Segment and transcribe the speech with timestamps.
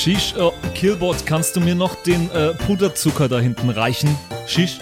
[0.00, 4.16] Shish, äh, Killbot, kannst du mir noch den äh, Puderzucker da hinten reichen?
[4.46, 4.78] Shish?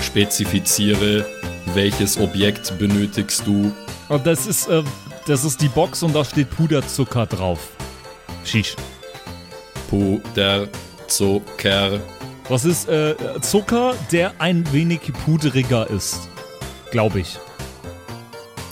[0.00, 1.26] Spezifiziere,
[1.74, 3.72] welches Objekt benötigst du?
[4.08, 4.84] Oh, das ist, äh,
[5.26, 7.70] das ist die Box und da steht Puderzucker drauf.
[8.44, 8.76] Shish.
[9.90, 10.70] Puderzucker.
[12.48, 16.28] Das ist äh, Zucker, der ein wenig pudriger ist.
[16.92, 17.40] Glaube ich.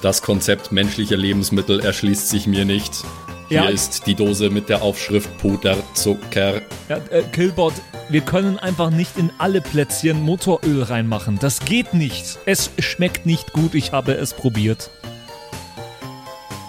[0.02, 3.02] Das Konzept menschlicher Lebensmittel erschließt sich mir nicht.
[3.48, 3.68] Hier Ja.
[3.68, 6.62] ist die Dose mit der Aufschrift Puderzucker.
[6.88, 7.74] Ja, äh, Killbot,
[8.08, 11.38] wir können einfach nicht in alle Plätzchen Motoröl reinmachen.
[11.40, 12.38] Das geht nicht.
[12.44, 13.74] Es schmeckt nicht gut.
[13.74, 14.90] Ich habe es probiert.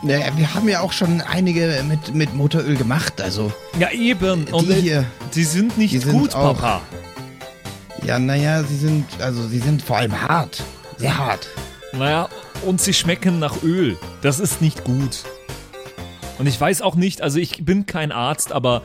[0.04, 3.52] Naja, wir haben ja auch schon einige mit, mit Motoröl gemacht, also.
[3.80, 4.46] Ja, eben.
[4.46, 6.82] Und Die äh, hier, die sind nicht die sind gut, auch- Papa.
[8.06, 10.62] ja, naja, sie sind, also sie sind vor allem hart.
[10.98, 11.48] Sehr hart.
[11.94, 12.30] Naja,
[12.64, 13.98] und sie schmecken nach Öl.
[14.22, 15.24] Das ist nicht gut.
[16.40, 18.84] Und ich weiß auch nicht, also ich bin kein Arzt, aber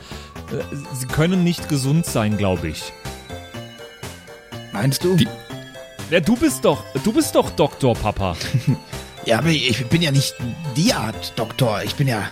[0.51, 2.91] äh, sie können nicht gesund sein, glaube ich.
[4.71, 5.15] Meinst du?
[5.15, 5.27] Die-
[6.09, 8.35] Ja, du bist doch, du bist doch Doktor, Papa.
[9.25, 10.35] Ja, aber ich bin ja nicht
[10.75, 11.81] die Art Doktor.
[11.83, 12.23] Ich bin ja.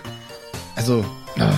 [0.76, 1.02] Also.
[1.36, 1.50] Ja.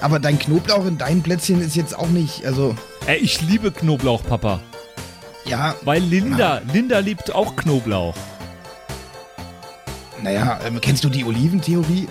[0.00, 2.44] Aber dein Knoblauch in deinem Plätzchen ist jetzt auch nicht.
[2.44, 2.74] Also.
[3.06, 4.58] Ey, ich liebe Knoblauch, Papa.
[5.44, 8.16] Ja, Weil Linda, Linda liebt auch Knoblauch.
[10.20, 12.08] naja, ähm, kennst du die Oliventheorie?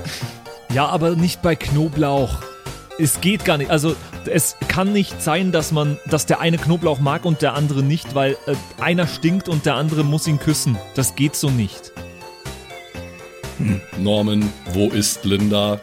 [0.73, 2.37] Ja, aber nicht bei Knoblauch.
[2.99, 3.71] Es geht gar nicht.
[3.71, 7.81] Also es kann nicht sein, dass man, dass der eine Knoblauch mag und der andere
[7.81, 10.77] nicht, weil äh, einer stinkt und der andere muss ihn küssen.
[10.95, 11.91] Das geht so nicht.
[13.97, 15.79] Norman, wo ist Linda?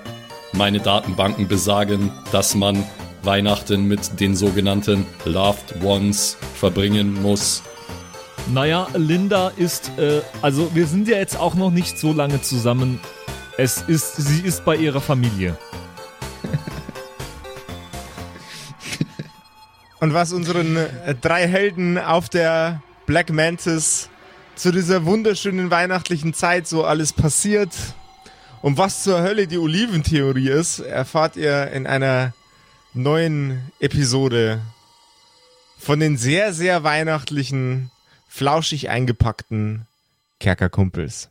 [0.53, 2.83] Meine Datenbanken besagen, dass man
[3.23, 7.63] Weihnachten mit den sogenannten Loved Ones verbringen muss.
[8.53, 13.01] Naja, Linda ist, äh, also wir sind ja jetzt auch noch nicht so lange zusammen.
[13.59, 15.57] Es ist, sie ist bei ihrer Familie.
[19.99, 24.11] Und was unseren äh, drei Helden auf der Black Mantis
[24.57, 27.71] zu dieser wunderschönen weihnachtlichen Zeit so alles passiert
[28.61, 32.35] und was zur Hölle die Oliventheorie ist, erfahrt ihr in einer
[32.93, 34.61] neuen Episode
[35.79, 37.91] von den sehr, sehr weihnachtlichen,
[38.29, 39.87] flauschig eingepackten
[40.41, 41.31] Kerkerkumpels.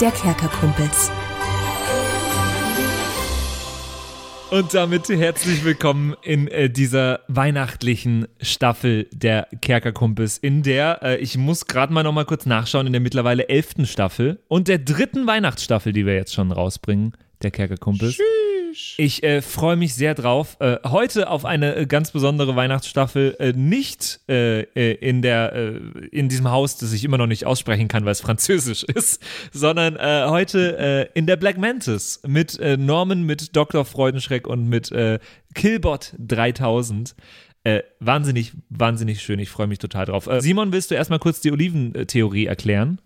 [0.00, 1.10] der Kerkerkumpels.
[4.50, 11.36] Und damit herzlich willkommen in äh, dieser weihnachtlichen Staffel der Kerkerkumpels, in der, äh, ich
[11.36, 15.92] muss gerade mal nochmal kurz nachschauen, in der mittlerweile elften Staffel und der dritten Weihnachtsstaffel,
[15.92, 17.12] die wir jetzt schon rausbringen,
[17.42, 18.18] der Kerkerkumpels.
[18.98, 20.56] Ich äh, freue mich sehr drauf.
[20.60, 25.78] Äh, heute auf eine äh, ganz besondere Weihnachtsstaffel, äh, nicht äh, äh, in, der, äh,
[26.10, 29.22] in diesem Haus, das ich immer noch nicht aussprechen kann, weil es französisch ist,
[29.52, 33.84] sondern äh, heute äh, in der Black Mantis mit äh, Norman, mit Dr.
[33.84, 35.18] Freudenschreck und mit äh,
[35.54, 37.14] Killbot 3000.
[37.62, 39.38] Äh, wahnsinnig, wahnsinnig schön.
[39.38, 40.26] Ich freue mich total drauf.
[40.26, 43.00] Äh, Simon, willst du erstmal kurz die Oliventheorie erklären?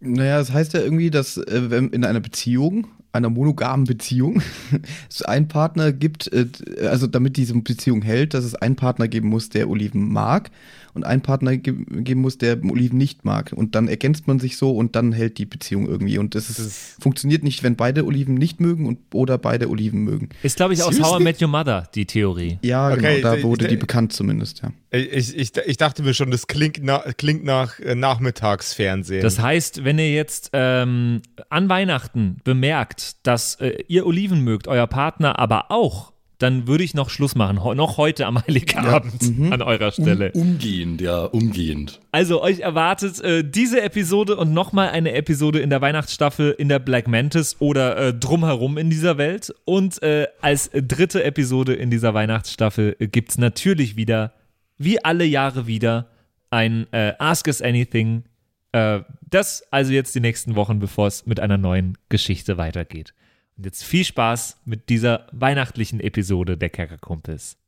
[0.00, 4.42] Naja, das heißt ja irgendwie, dass äh, in einer Beziehung, einer monogamen Beziehung,
[5.10, 6.46] es einen Partner gibt, äh,
[6.86, 10.50] also damit diese Beziehung hält, dass es einen Partner geben muss, der Oliven mag
[10.94, 13.52] und einen Partner ge geben muss, der Oliven nicht mag.
[13.54, 16.18] Und dann ergänzt man sich so und dann hält die Beziehung irgendwie.
[16.18, 20.28] Und das, ist, funktioniert nicht, wenn beide Oliven nicht mögen und oder beide Oliven mögen.
[20.42, 22.58] Ist, glaube ich, aus How I Met Your Mother die Theorie.
[22.62, 24.72] Ja, Okay, genau, da ich- wurde ich- die bekannt zumindest, ja.
[24.92, 29.22] Ich, ich, ich dachte mir schon, das klingt, na, klingt nach äh, Nachmittagsfernsehen.
[29.22, 34.86] Das heißt, wenn ihr jetzt ähm, an Weihnachten bemerkt, dass äh, ihr Oliven mögt, euer
[34.86, 37.56] Partner aber auch, dann würde ich noch Schluss machen.
[37.76, 40.32] Noch heute am Heiligabend an eurer Stelle.
[40.32, 42.00] Umgehend, ja, umgehend.
[42.12, 46.78] Also, euch erwartet äh, diese Episode und nochmal eine Episode in der Weihnachtsstaffel in der
[46.78, 49.54] Black Mantis oder äh, drumherum in dieser Welt.
[49.66, 54.32] Und äh, als dritte Episode in dieser Weihnachtsstaffel äh, gibt es natürlich wieder,
[54.78, 56.08] wie alle Jahre wieder,
[56.48, 58.24] ein äh, Ask Us Anything.
[58.72, 63.12] Äh, das also jetzt die nächsten Wochen, bevor es mit einer neuen Geschichte weitergeht.
[63.60, 67.58] Und jetzt viel Spaß mit dieser weihnachtlichen Episode der Kerkerkumpels.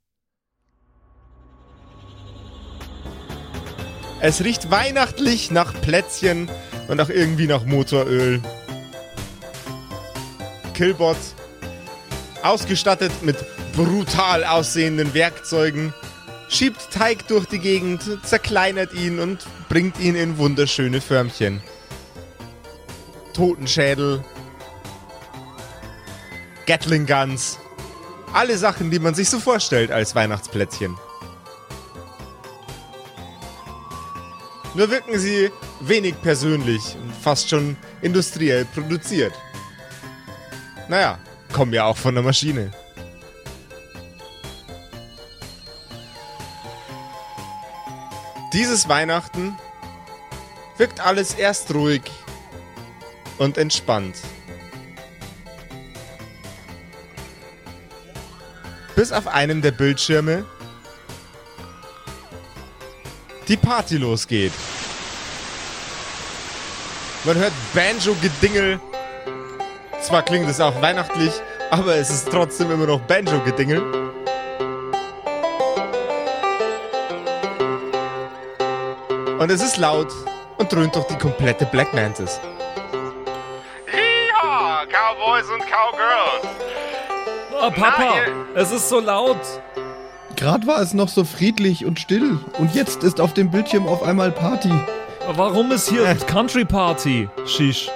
[4.22, 6.50] Es riecht weihnachtlich nach Plätzchen
[6.88, 8.40] und auch irgendwie nach Motoröl.
[10.72, 11.18] Killbot
[12.42, 13.36] ausgestattet mit
[13.74, 15.92] brutal aussehenden Werkzeugen,
[16.48, 21.60] schiebt Teig durch die Gegend, zerkleinert ihn und bringt ihn in wunderschöne Förmchen.
[23.34, 24.24] Totenschädel,
[26.66, 27.58] Gatling Guns,
[28.32, 30.96] alle Sachen, die man sich so vorstellt als Weihnachtsplätzchen.
[34.74, 35.50] Nur wirken sie
[35.80, 39.34] wenig persönlich und fast schon industriell produziert.
[40.88, 41.18] Naja,
[41.52, 42.70] kommen ja auch von der Maschine.
[48.52, 49.56] Dieses Weihnachten
[50.76, 52.02] wirkt alles erst ruhig
[53.38, 54.16] und entspannt.
[59.02, 60.44] Bis auf einem der Bildschirme
[63.48, 64.52] die Party losgeht.
[67.24, 68.78] Man hört Banjo-Gedingel.
[70.00, 71.32] Zwar klingt es auch weihnachtlich,
[71.72, 73.82] aber es ist trotzdem immer noch Banjo-Gedingel.
[79.36, 80.12] Und es ist laut
[80.58, 82.38] und dröhnt durch die komplette Black Mantis.
[83.92, 86.31] Yeehaw, Cowboys und Cowgirls.
[87.64, 88.14] Oh, Papa,
[88.54, 89.38] Na, es ist so laut.
[90.34, 94.02] Gerade war es noch so friedlich und still und jetzt ist auf dem Bildschirm auf
[94.02, 94.72] einmal Party.
[95.36, 97.28] Warum ist hier Country Party?
[97.46, 97.88] Shish.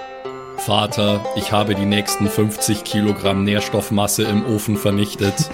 [0.58, 5.50] Vater, ich habe die nächsten 50 Kilogramm Nährstoffmasse im Ofen vernichtet.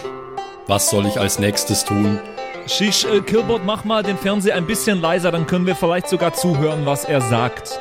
[0.67, 2.21] Was soll ich als nächstes tun?
[2.67, 6.35] Shish, äh, Killbot, mach mal den Fernseher ein bisschen leiser, dann können wir vielleicht sogar
[6.35, 7.81] zuhören, was er sagt.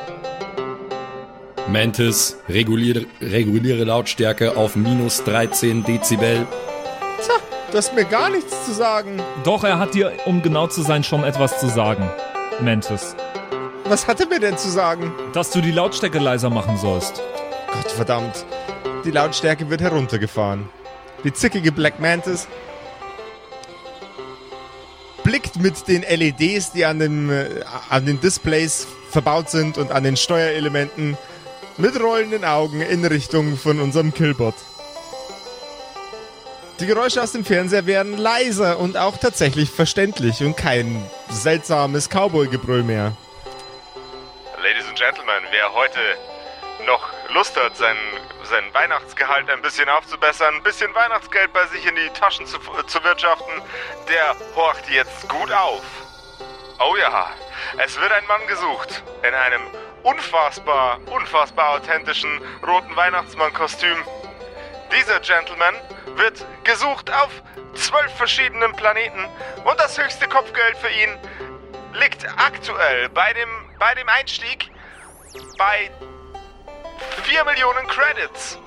[1.72, 6.46] Mantis, reguliere, reguliere Lautstärke auf minus 13 Dezibel.
[7.24, 7.34] Tja,
[7.70, 9.22] du hast mir gar nichts zu sagen.
[9.42, 12.10] Doch, er hat dir, um genau zu sein, schon etwas zu sagen.
[12.60, 13.16] Mantis.
[13.84, 15.14] Was hat er mir denn zu sagen?
[15.32, 17.22] Dass du die Lautstärke leiser machen sollst.
[17.72, 18.44] Gott verdammt.
[19.06, 20.68] Die Lautstärke wird heruntergefahren.
[21.24, 22.48] Die zickige Black Mantis
[25.24, 27.46] blickt mit den LEDs, die an, dem, äh,
[27.88, 31.16] an den Displays verbaut sind und an den Steuerelementen
[31.82, 34.54] mit rollenden Augen in Richtung von unserem Killbot.
[36.78, 42.84] Die Geräusche aus dem Fernseher werden leiser und auch tatsächlich verständlich und kein seltsames Cowboy-Gebrüll
[42.84, 43.16] mehr.
[44.62, 45.98] Ladies and Gentlemen, wer heute
[46.86, 47.96] noch Lust hat, sein,
[48.44, 53.02] sein Weihnachtsgehalt ein bisschen aufzubessern, ein bisschen Weihnachtsgeld bei sich in die Taschen zu, zu
[53.02, 53.60] wirtschaften,
[54.08, 55.82] der horcht jetzt gut auf.
[56.78, 57.32] Oh ja,
[57.84, 59.62] es wird ein Mann gesucht in einem
[60.02, 62.30] unfassbar, unfassbar authentischen
[62.66, 63.96] roten Weihnachtsmann-Kostüm.
[64.96, 65.74] Dieser Gentleman
[66.16, 67.42] wird gesucht auf
[67.74, 69.24] zwölf verschiedenen Planeten
[69.64, 71.10] und das höchste Kopfgeld für ihn
[72.00, 74.70] liegt aktuell bei dem, bei dem Einstieg
[75.58, 75.90] bei
[77.24, 78.58] 4 Millionen Credits.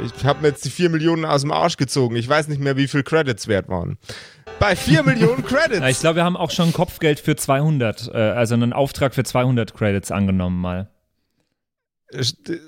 [0.00, 2.16] Ich habe mir jetzt die 4 Millionen aus dem Arsch gezogen.
[2.16, 3.98] Ich weiß nicht mehr, wie viel Credits wert waren.
[4.58, 5.80] Bei 4 Millionen Credits.
[5.80, 9.24] Ja, ich glaube, wir haben auch schon Kopfgeld für 200, äh, also einen Auftrag für
[9.24, 10.88] 200 Credits angenommen mal.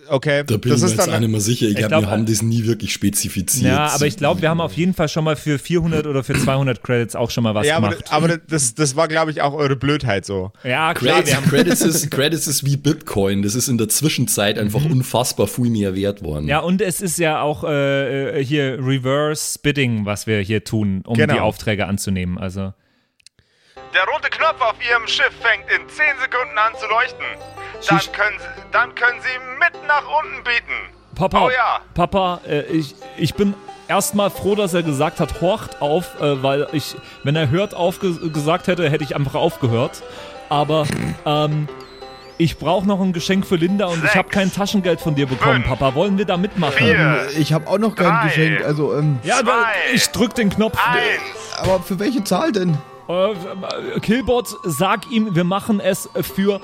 [0.09, 1.21] Okay, Da bin das ich mir ist jetzt auch dann.
[1.23, 1.67] nicht mehr sicher.
[1.67, 3.67] Ich Ich glaube, glaub, wir haben das nie wirklich spezifiziert.
[3.73, 6.35] Ja, aber ich glaube, wir haben auf jeden Fall schon mal für 400 oder für
[6.35, 8.13] 200 Credits auch schon mal was Ja, aber, gemacht.
[8.13, 10.53] aber das, das war, glaube ich, auch eure Blödheit so.
[10.65, 13.43] ja, klar, Credits, wir haben, Credits, ist, Credits ist wie Bitcoin.
[13.43, 16.49] Das ist in der Zwischenzeit einfach unfassbar viel mehr wert worden.
[16.49, 21.03] ja, und es ist ja auch äh, äh, hier Reverse Bidding, was wir hier tun,
[21.07, 21.35] um Genau.
[21.35, 22.39] die Aufträge anzunehmen.
[22.39, 22.73] Also
[23.95, 27.25] Der rote Knopf auf Ihrem Schiff fängt in 10 Sekunden an zu leuchten.
[27.89, 30.95] Dann können Sie, dann können Sie mit nach unten bieten.
[31.15, 31.81] Papa, Oh ja.
[31.95, 33.55] Papa, äh, ich, ich bin
[33.87, 38.01] erstmal froh, dass er gesagt hat, horcht auf, äh, weil ich, wenn er hört auf
[38.01, 40.03] gesagt hätte, hätte ich einfach aufgehört.
[40.49, 40.87] Aber
[41.25, 41.69] ähm,
[42.37, 45.27] ich brauche noch ein Geschenk für Linda und ich Sechs, habe kein Taschengeld von dir
[45.27, 45.95] bekommen, fünf, Papa.
[45.95, 46.75] Wollen wir da mitmachen?
[46.79, 48.25] vier, Ich habe auch noch kein Drei.
[48.27, 48.65] Geschenk.
[48.65, 49.73] Also, ähm, Ja, da, Zwei.
[49.95, 50.77] ich drück den Knopf.
[50.85, 51.59] Eins.
[51.59, 52.77] aber für welche Zahl denn?
[53.09, 56.61] Äh, Killbot, sag ihm, wir machen es für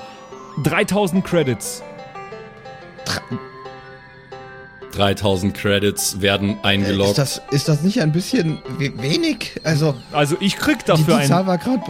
[0.63, 1.83] 3000 Credits.
[4.93, 7.11] 3000 Credits werden Äh, eingeloggt.
[7.11, 9.61] ist, das, ist das nicht ein bisschen we- wenig?
[9.65, 11.47] Also, Also ich krieg dafür die Zahl ein.
[11.47, 11.83] war gerade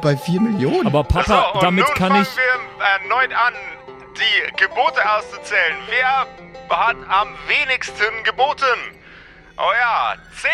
[0.00, 0.86] bei 4 Millionen.
[0.86, 2.28] Aber Papa, so, damit nun kann fangen ich.
[2.36, 3.52] wir erneut an,
[4.16, 5.76] die Gebote auszuzählen.
[5.90, 6.26] Wer
[6.76, 8.64] hat am wenigsten geboten?
[9.58, 10.50] Oh ja, 10,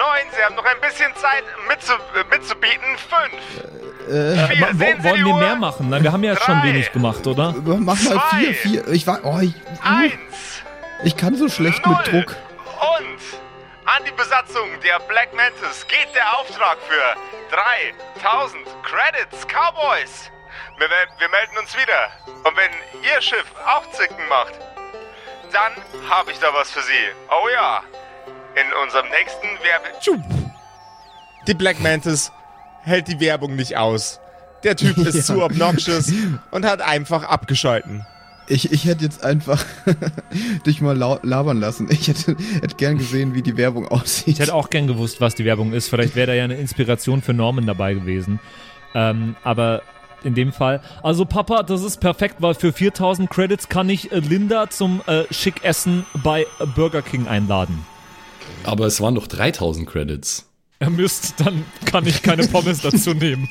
[0.00, 2.96] 9, Sie haben noch ein bisschen Zeit mitzu, äh, mitzubieten.
[2.96, 5.38] 5, äh, vier, Ma- sehen wo, Sie wollen die wir Uhr?
[5.40, 5.86] mehr machen?
[5.90, 6.68] Na, wir haben ja schon Drei.
[6.68, 7.54] wenig gemacht, oder?
[7.64, 8.38] mach mal zwei.
[8.38, 8.88] 4, 4.
[8.88, 9.54] Ich war, oh, ich,
[9.84, 10.12] 1,
[11.04, 11.96] ich kann so schlecht Null.
[11.96, 12.36] mit Druck.
[12.96, 13.20] Und
[13.86, 20.30] an die Besatzung der Black Mantis geht der Auftrag für 3000 Credits, Cowboys.
[20.78, 22.08] Wir, wir melden uns wieder.
[22.44, 22.70] Und wenn
[23.02, 24.54] Ihr Schiff auch Zicken macht,
[25.52, 25.72] dann
[26.08, 27.08] habe ich da was für Sie.
[27.28, 27.82] Oh ja,
[28.54, 29.86] in unserem nächsten Werbe...
[31.46, 32.32] Die Black Mantis
[32.82, 34.20] hält die Werbung nicht aus.
[34.62, 35.22] Der Typ ist Ja.
[35.22, 36.12] zu obnoxious
[36.50, 38.04] und hat einfach abgeschalten.
[38.46, 39.64] Ich, ich hätte jetzt einfach
[40.66, 41.88] dich mal lau- labern lassen.
[41.90, 44.26] Ich hätte, hätte gern gesehen, wie die Werbung aussieht.
[44.34, 45.88] Ich hätte auch gern gewusst, was die Werbung ist.
[45.88, 48.40] Vielleicht wäre da ja eine Inspiration für Norman dabei gewesen.
[48.94, 49.82] Ähm, aber
[50.24, 50.82] in dem Fall.
[51.02, 55.22] Also Papa, das ist perfekt, weil für 4000 Credits kann ich äh, Linda zum äh,
[55.32, 57.86] Schickessen bei Burger King einladen.
[58.64, 60.46] Aber es waren doch 3000 Credits.
[60.78, 63.48] Er müsst, dann kann ich keine Pommes dazu nehmen.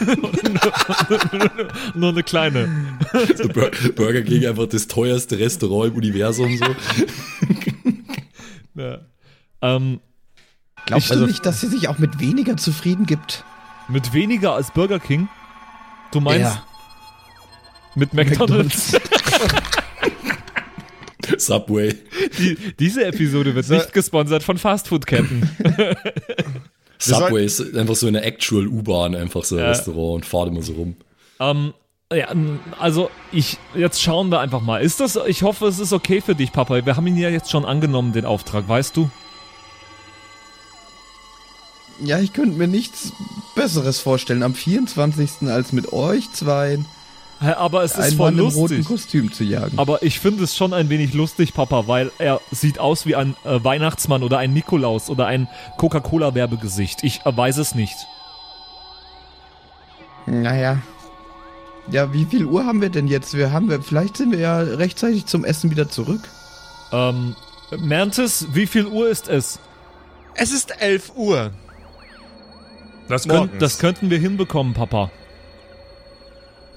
[0.00, 1.50] nur,
[1.94, 2.98] nur eine kleine.
[3.38, 6.64] Der Bur Burger King einfach das teuerste Restaurant im Universum so.
[8.76, 8.98] Ja.
[9.62, 10.00] Ähm,
[10.86, 13.44] Glaubst also- du nicht, dass sie sich auch mit weniger zufrieden gibt?
[13.88, 15.28] mit weniger als Burger King?
[16.10, 16.58] Du meinst
[17.94, 18.92] mit McDonald's?
[21.38, 21.94] Subway.
[22.38, 25.48] Die, diese Episode wird nicht gesponsert von Fastfood-Ketten.
[26.98, 29.68] Subway ist einfach so eine Actual U-Bahn, einfach so ein Ja.
[29.68, 30.96] Restaurant und fahrt immer so rum.
[31.40, 31.74] Ähm,
[32.12, 32.28] ja,
[32.78, 34.82] also ich, jetzt schauen wir einfach mal.
[34.82, 36.84] Ist das, ich hoffe, es ist okay für dich, Papa.
[36.86, 39.10] Wir haben ihn ja jetzt schon angenommen, den Auftrag, weißt du?
[42.02, 43.12] Ja, ich könnte mir nichts
[43.54, 45.48] Besseres vorstellen am 24.
[45.48, 46.84] als mit euch zwei Hä,
[47.44, 48.84] Aber es ist voll Mann im roten lustig.
[48.86, 49.78] Kostüm zu jagen.
[49.78, 53.36] Aber ich finde es schon ein wenig lustig, Papa, weil er sieht aus wie ein
[53.44, 57.04] äh, Weihnachtsmann oder ein Nikolaus oder ein Coca-Cola-Werbegesicht.
[57.04, 57.96] Ich äh, weiß es nicht.
[60.26, 60.78] Naja.
[61.90, 63.34] Ja, wie viel Uhr haben wir denn jetzt?
[63.36, 66.22] Wir haben wir, vielleicht sind wir ja rechtzeitig zum Essen wieder zurück.
[66.92, 67.36] Ähm,
[67.78, 69.58] Mantis, wie viel Uhr ist es?
[70.34, 71.50] Es ist 11 Uhr.
[73.08, 73.50] Das, Morgens.
[73.50, 75.10] könnt, das könnten wir hinbekommen, Papa.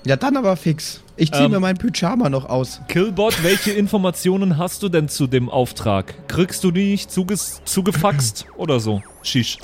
[0.07, 1.01] Ja, dann aber fix.
[1.17, 1.51] Ich ziehe Ähm.
[1.51, 2.79] mir mein Pyjama noch aus.
[2.87, 6.29] Killbot, welche Informationen hast du denn zu dem Auftrag?
[6.29, 9.01] Kriegst du die nicht zuges zugefaxt oder so?
[9.21, 9.57] Shish.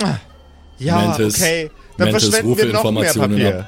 [0.79, 1.71] Ja, Mantis- okay.
[1.97, 3.67] Dann Mantis, verschwenden wir noch mehr Informationen Papier.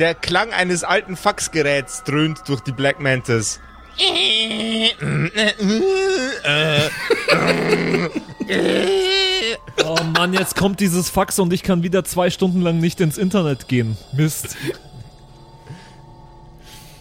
[0.00, 3.60] Der Klang eines alten Faxgeräts dröhnt durch die Black Mantis.
[10.00, 13.18] Oh Mann, jetzt kommt dieses Fax und ich kann wieder zwei Stunden lang nicht ins
[13.18, 13.98] Internet gehen.
[14.12, 14.56] Mist.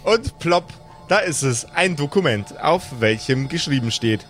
[0.04, 0.66] Und plopp,
[1.08, 1.66] da ist es.
[1.74, 4.26] Ein Dokument, auf welchem geschrieben steht.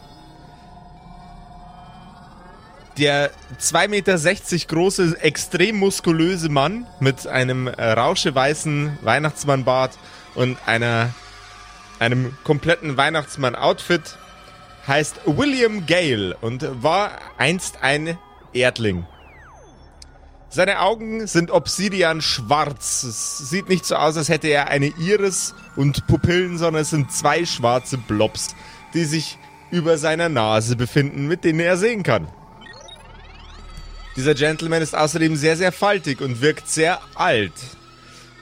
[3.00, 9.98] Der 2,60 Meter große, extrem muskulöse Mann mit einem äh, rauscheweißen Weihnachtsmannbart
[10.36, 11.12] und einer,
[11.98, 14.18] einem kompletten Weihnachtsmann-Outfit
[14.86, 18.18] heißt William Gale und war einst ein
[18.54, 19.06] Erdling.
[20.52, 23.04] Seine Augen sind obsidian schwarz.
[23.04, 27.12] Es sieht nicht so aus, als hätte er eine Iris und Pupillen, sondern es sind
[27.12, 28.56] zwei schwarze Blobs,
[28.96, 29.38] die sich
[29.70, 32.28] über seiner Nase befinden, mit denen er sehen kann.
[34.16, 37.54] Dieser Gentleman ist außerdem sehr, sehr faltig und wirkt sehr alt.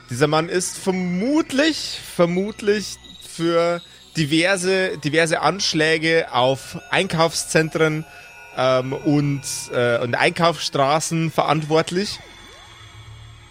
[0.10, 2.96] Dieser Mann ist vermutlich, vermutlich
[3.30, 3.82] für
[4.16, 8.06] diverse, diverse Anschläge auf Einkaufszentren
[8.58, 12.20] ähm, und, äh, und Einkaufsstraßen verantwortlich,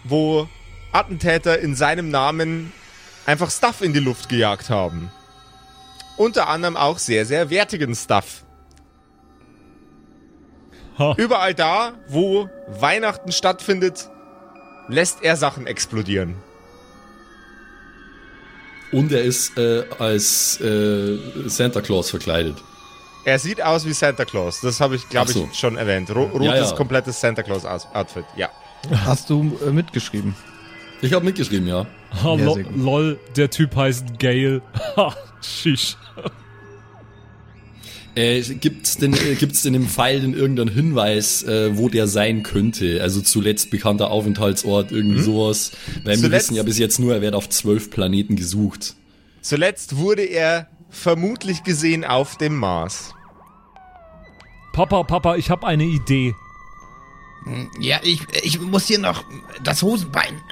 [0.04, 0.48] wo
[0.92, 2.72] Attentäter in seinem Namen
[3.24, 5.10] einfach Stuff in die Luft gejagt haben.
[6.16, 8.44] Unter anderem auch sehr, sehr wertigen Stuff.
[10.98, 11.14] Ha.
[11.18, 14.08] Überall da, wo Weihnachten stattfindet,
[14.88, 16.36] lässt er Sachen explodieren.
[18.92, 22.56] Und er ist äh, als äh, Santa Claus verkleidet.
[23.26, 24.60] Er sieht aus wie Santa Claus.
[24.60, 25.48] Das habe ich, glaube so.
[25.52, 26.08] ich, schon erwähnt.
[26.14, 26.72] Ro rotes, Ja, ja.
[26.72, 28.24] komplettes Santa Claus-Outfit.
[28.36, 28.50] Ja.
[29.04, 30.36] Hast du äh, mitgeschrieben?
[31.02, 31.86] Ich habe mitgeschrieben, ja.
[32.22, 34.62] Ha, Ja, lo lol, der Typ heißt Gale.
[34.96, 35.96] Ha, shish.
[38.14, 42.42] Äh, gibt's denn, äh, gibt's denn im Pfeil denn irgendeinen Hinweis, äh, wo der sein
[42.44, 43.02] könnte?
[43.02, 45.72] Also zuletzt bekannter Aufenthaltsort, irgendwie sowas.
[46.04, 48.94] Weil wir Zuletzt- wissen ja bis jetzt nur, er wird auf zwölf Planeten gesucht.
[49.42, 53.12] Zuletzt wurde er vermutlich gesehen auf dem Mars.
[54.76, 56.34] Papa, Papa, ich habe eine Idee.
[57.80, 59.24] Ja, ich, ich muss hier noch
[59.64, 60.42] das Hosenbein.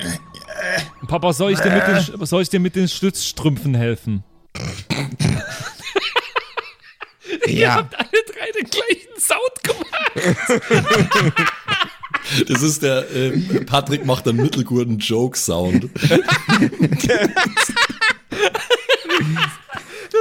[1.06, 4.24] Papa, soll ich dir mit den, soll ich dir mit den Stützstrümpfen helfen?
[7.46, 7.76] Ja.
[7.76, 7.88] Alle
[8.32, 11.42] drei den gleichen Sound gemacht.
[12.48, 13.32] Das ist der, äh,
[13.66, 15.90] Patrick macht einen mittelguten Joke-Sound.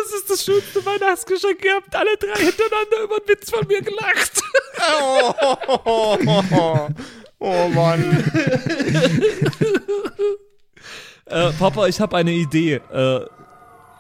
[0.04, 1.64] Das ist das schönste Weihnachtsgeschenk.
[1.64, 4.42] Ihr habt alle drei hintereinander über einen Witz von mir gelacht.
[5.86, 6.88] Oh,
[7.40, 8.24] oh Mann.
[11.26, 12.82] Äh, Papa, ich habe eine Idee.
[12.92, 13.26] Äh,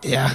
[0.03, 0.31] Ja.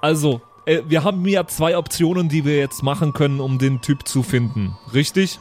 [0.00, 4.08] also, äh, wir haben ja zwei Optionen, die wir jetzt machen können, um den Typ
[4.08, 4.76] zu finden.
[4.92, 5.38] Richtig?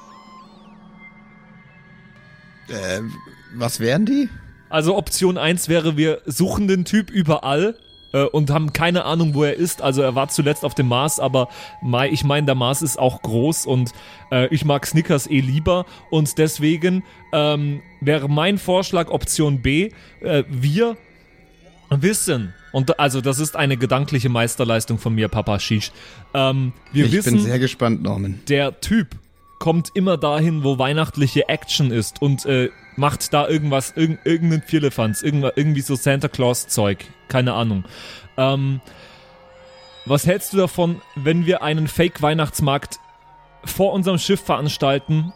[2.67, 3.01] Äh,
[3.55, 4.29] was wären die?
[4.69, 7.75] Also Option 1 wäre, wir suchen den Typ überall
[8.13, 9.81] äh, und haben keine Ahnung, wo er ist.
[9.81, 11.49] Also er war zuletzt auf dem Mars, aber
[12.09, 13.91] ich meine, der Mars ist auch groß und
[14.31, 15.85] äh, ich mag Snickers eh lieber.
[16.09, 20.97] Und deswegen ähm, wäre mein Vorschlag Option B, äh, wir
[21.89, 25.91] wissen, und also das ist eine gedankliche Meisterleistung von mir, Papa Shish.
[26.33, 28.39] Ähm, wir ich wissen, bin sehr gespannt, Norman.
[28.47, 29.15] der Typ
[29.59, 35.23] kommt immer dahin, wo weihnachtliche Action ist und äh, macht da irgendwas, irg irgendeinen Firlefanz,
[35.23, 37.85] irgend irgendwie so Santa Claus Zeug, keine Ahnung.
[38.37, 38.81] Ähm,
[40.05, 42.99] was hältst du davon, wenn wir einen Fake Weihnachtsmarkt
[43.63, 45.33] vor unserem Schiff veranstalten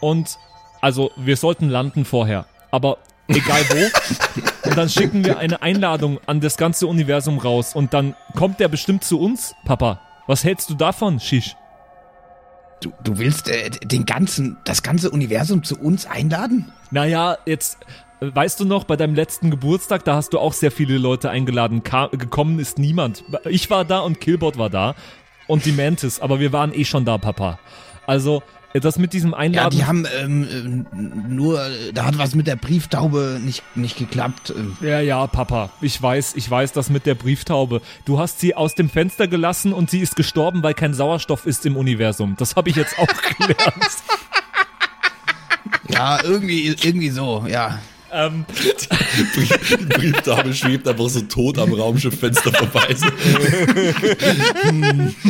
[0.00, 0.38] und
[0.80, 2.98] also wir sollten landen vorher, aber
[3.28, 4.68] egal wo.
[4.68, 8.68] und dann schicken wir eine Einladung an das ganze Universum raus und dann kommt der
[8.68, 10.00] bestimmt zu uns, Papa.
[10.26, 11.56] Was hältst du davon, Shish?
[12.80, 16.72] Du, du willst äh, den ganzen, das ganze Universum zu uns einladen?
[16.90, 17.78] Naja, jetzt
[18.20, 21.28] äh, weißt du noch, bei deinem letzten Geburtstag, da hast du auch sehr viele Leute
[21.28, 21.82] eingeladen.
[21.82, 23.24] Ka gekommen ist niemand.
[23.44, 24.94] Ich war da und Killbot war da
[25.46, 27.58] und die Mantis, aber wir waren eh schon da, Papa.
[28.06, 28.42] Also,
[28.74, 29.70] das mit diesem Ja, Einladen.
[29.76, 34.52] die haben ähm, ähm, nur, äh, da hat was mit der Brieftaube nicht, nicht geklappt.
[34.56, 35.70] Ähm, Ja, ja, Papa.
[35.80, 37.82] Ich weiß, ich weiß das mit der Brieftaube.
[38.04, 41.66] Du hast sie aus dem Fenster gelassen und sie ist gestorben, weil kein Sauerstoff ist
[41.66, 42.36] im Universum.
[42.38, 43.06] Das habe ich jetzt auch
[43.38, 43.96] gelernt.
[45.88, 47.78] Ja, irgendwie, irgendwie so, ja.
[48.12, 48.44] Ähm,
[49.78, 52.94] Die Briefdame schwebt einfach so tot am Raumschifffenster vorbei.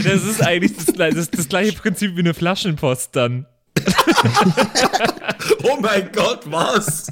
[0.04, 3.46] Das ist eigentlich das, das, das gleiche Prinzip wie eine Flaschenpost dann.
[5.62, 7.10] oh mein Gott, was?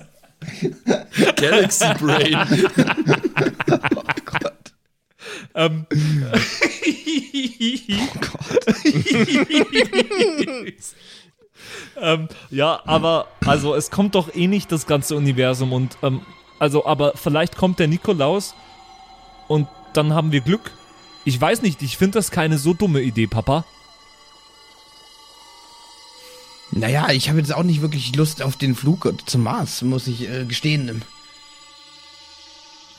[1.37, 2.37] Galaxy Brain.
[5.54, 5.87] Ähm,
[12.00, 16.20] ähm, ja, aber also es kommt doch eh nicht das ganze Universum und ähm,
[16.58, 18.54] also aber vielleicht kommt der Nikolaus
[19.48, 20.70] und dann haben wir Glück.
[21.24, 23.64] Ich weiß nicht, ich finde das keine so dumme Idee, Papa.
[26.70, 30.28] Naja, ich habe jetzt auch nicht wirklich Lust auf den Flug zum Mars, muss ich
[30.28, 31.02] äh, gestehen.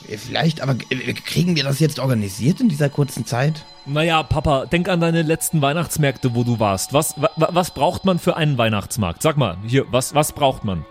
[0.08, 3.66] Äh, Vielleicht, aber äh, kriegen wir das jetzt organisiert in dieser kurzen Zeit?
[3.92, 6.94] Naja, Papa, denk an deine letzten Weihnachtsmärkte, wo du warst.
[6.94, 9.22] Was, wa, wa- was braucht man für einen Weihnachtsmarkt?
[9.24, 10.86] Sag mal, hier, was, was braucht man?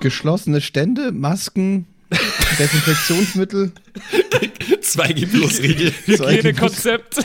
[0.00, 1.86] Geschlossene Stände, Masken,
[2.58, 3.72] Desinfektionsmittel.
[4.82, 5.92] 2G Plus Regel.
[6.04, 7.16] Hygienekonzept.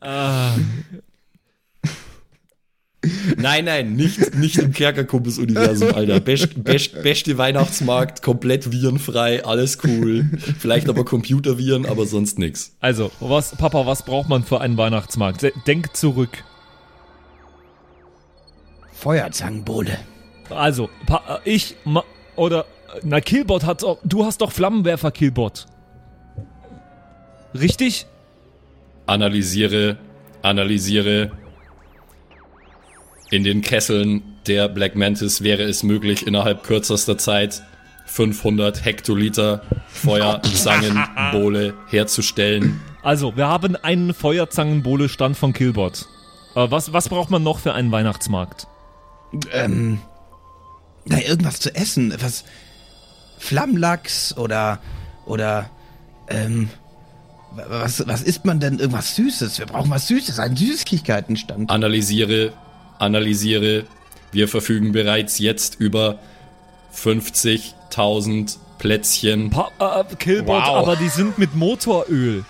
[0.00, 0.54] ah,
[3.40, 6.18] Nein, nein, nicht, nicht im Kerkerkumpels-Universum, Alter.
[6.20, 10.26] Best, best, beste Weihnachtsmarkt, komplett virenfrei, alles cool.
[10.58, 12.72] Vielleicht aber Computerviren, aber sonst nix.
[12.80, 15.42] also, was, Papa, was braucht man für einen Weihnachtsmarkt?
[15.42, 16.42] De- Denk zurück.
[18.92, 19.98] Feuerzangenbowle.
[20.50, 22.02] Also, pa äh, ich, ma
[22.36, 22.64] oder,
[23.02, 25.66] na, Killbot hat, doch- du hast doch Flammenwerfer, Killbot.
[27.54, 28.06] Richtig?
[29.06, 29.96] Analysiere,
[30.42, 31.30] analysiere.
[33.30, 37.62] In den Kesseln der Black Mantis wäre es möglich, innerhalb kürzester Zeit
[38.06, 42.80] 500 Hektoliter Feuerzangenbowle herzustellen.
[43.02, 46.06] Also, wir haben einen Feuerzangenbowle-Stand von Killbot.
[46.54, 48.66] Äh, was, was braucht man noch für einen Weihnachtsmarkt?
[49.52, 50.00] Ähm,
[51.04, 52.14] na, irgendwas zu essen.
[52.20, 52.44] Was,
[53.38, 54.80] Flammlachs oder,
[55.26, 55.68] oder,
[56.28, 56.70] ähm,
[57.54, 58.78] wa- was, was isst man denn?
[58.78, 59.58] Irgendwas Süßes.
[59.58, 61.70] Wir brauchen was Süßes, einen Süßigkeitenstand.
[61.70, 62.52] Analysiere,
[62.98, 63.84] analysiere.
[64.32, 66.18] Wir verfügen bereits jetzt über
[66.94, 69.50] 50.000 Plätzchen.
[69.50, 70.76] Pa äh, Killbot, Wow.
[70.76, 72.44] aber die sind mit Motoröl.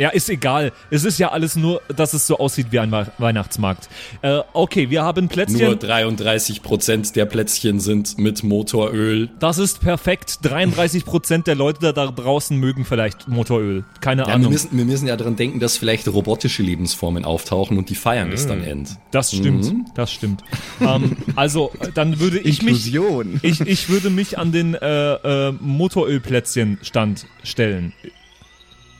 [0.00, 0.72] Ja, ist egal.
[0.90, 3.88] Es ist ja alles nur, dass es so aussieht wie ein Wei- Weihnachtsmarkt.
[4.22, 5.58] Äh, okay, wir haben Plätzchen.
[5.60, 9.28] Nur 33% der Plätzchen sind mit Motoröl.
[9.38, 10.38] Das ist perfekt.
[10.42, 13.84] 33% der Leute da, da draußen mögen vielleicht Motoröl.
[14.00, 14.52] Keine Ja, wir, Ahnung.
[14.52, 18.46] müssen, wir müssen ja daran denken, dass vielleicht robotische Lebensformen auftauchen und die feiern es
[18.46, 18.96] dann end.
[19.10, 19.70] Das stimmt.
[19.94, 20.42] Das stimmt.
[20.80, 22.86] ähm, also, dann würde ich mich.
[22.94, 23.38] Inklusion.
[23.42, 27.92] Ich, ich würde mich an den äh, äh, Motorölplätzchen-Stand stellen.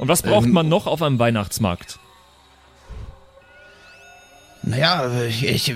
[0.00, 1.98] Und was braucht Ähm, man noch auf einem Weihnachtsmarkt?
[4.62, 5.74] Naja, ich, ich,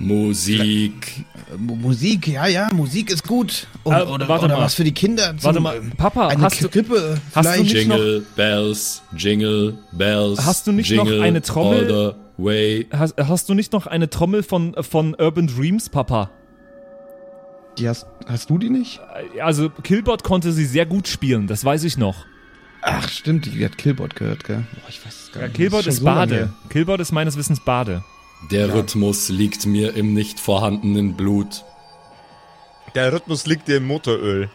[0.00, 1.24] Musik.
[1.56, 3.68] Mu- Musik, ja, ja, Musik ist gut.
[3.84, 4.64] Und, Äh, oder warte oder mal.
[4.64, 5.28] was für die Kinder.
[5.38, 7.20] Zum, Warte mal, ähm, Papa, eine hast du- Krippe.
[7.34, 10.44] hast du nicht- Jingle Bells, Jingle Bells.
[10.44, 11.84] Hast du nicht noch Jingle eine Trommel?
[11.92, 12.86] All the way.
[12.92, 16.30] Hast, hast du nicht noch eine Trommel von, von Urban Dreams, Papa?
[17.78, 19.00] Die hast, hast du die nicht?
[19.40, 22.24] Also, Killbot konnte sie sehr gut spielen, das weiß ich noch.
[22.88, 24.62] Ach, stimmt, die hat Killbot gehört, gell?
[24.74, 25.56] Boah, ich weiß es gar Ja, nicht.
[25.56, 26.34] Killbot Das ist so lange Bade.
[26.36, 26.52] her.
[26.68, 28.04] Killbot ist meines Wissens Bade.
[28.50, 31.64] Der Rhythmus liegt mir im nicht vorhandenen Blut.
[32.94, 34.48] Der Rhythmus liegt dir im Motoröl.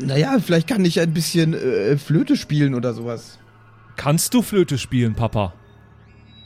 [0.00, 3.38] Naja, vielleicht kann ich ein bisschen äh, Flöte spielen oder sowas.
[3.96, 5.54] Kannst du Flöte spielen, Papa?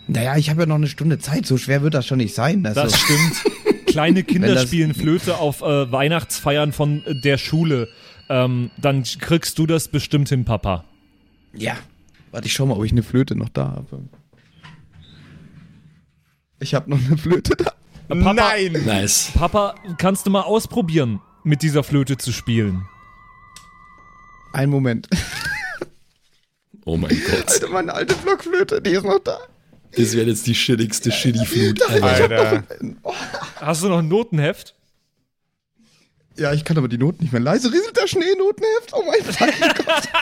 [0.07, 2.65] Naja, ich habe ja noch eine Stunde Zeit, so schwer wird das schon nicht sein.
[2.67, 3.87] Also, Das stimmt.
[3.87, 7.89] Kleine Kinder spielen Flöte auf äh, Weihnachtsfeiern von äh, der Schule.
[8.35, 10.85] Ähm, dann kriegst du das bestimmt hin, Papa.
[11.53, 11.77] ja.
[12.31, 14.05] Warte, ich schau mal, ob ich eine Flöte noch da habe.
[16.61, 17.73] Ich habe noch eine Flöte da.
[18.09, 18.73] Papa- Nein!
[18.87, 19.33] Nice.
[19.35, 22.87] Papa, kannst du mal ausprobieren, mit dieser Flöte zu spielen?
[24.55, 25.09] Ein Moment.
[26.87, 27.49] Oh mein Gott.
[27.51, 29.39] Alter, meine alte Blockflöte, die ist noch da.
[29.95, 32.07] Das wäre jetzt die shittigste Shitty-Flut ever.
[32.07, 32.65] Alter.
[33.61, 34.75] Hast du noch ein Notenheft?
[36.37, 37.41] Ja, ich kann aber die Noten nicht mehr.
[37.43, 38.93] Leise rieselt der Schnee, Notenheft.
[38.93, 40.09] Oh mein Gott.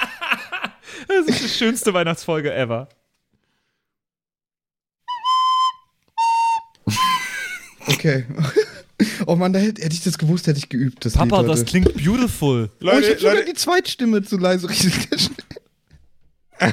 [1.09, 2.89] Das ist die schönste Weihnachtsfolge ever.
[7.87, 8.25] Okay.
[9.27, 11.05] Oh Mann, da hätte, hätte ich das gewusst, hätte ich geübt.
[11.05, 12.69] Das Papa, Lied das klingt beautiful.
[12.71, 16.73] Oh, ich Leute, hab sogar Leute, die Zweitstimme zu leise rieselt der Schnee.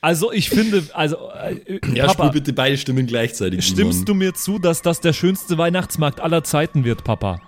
[0.00, 3.64] Also ich finde, also äh, Ja, Papa, spul bitte beide Stimmen gleichzeitig.
[3.66, 7.40] stimmst du mir zu, dass das der schönste Weihnachtsmarkt aller Zeiten wird, Papa?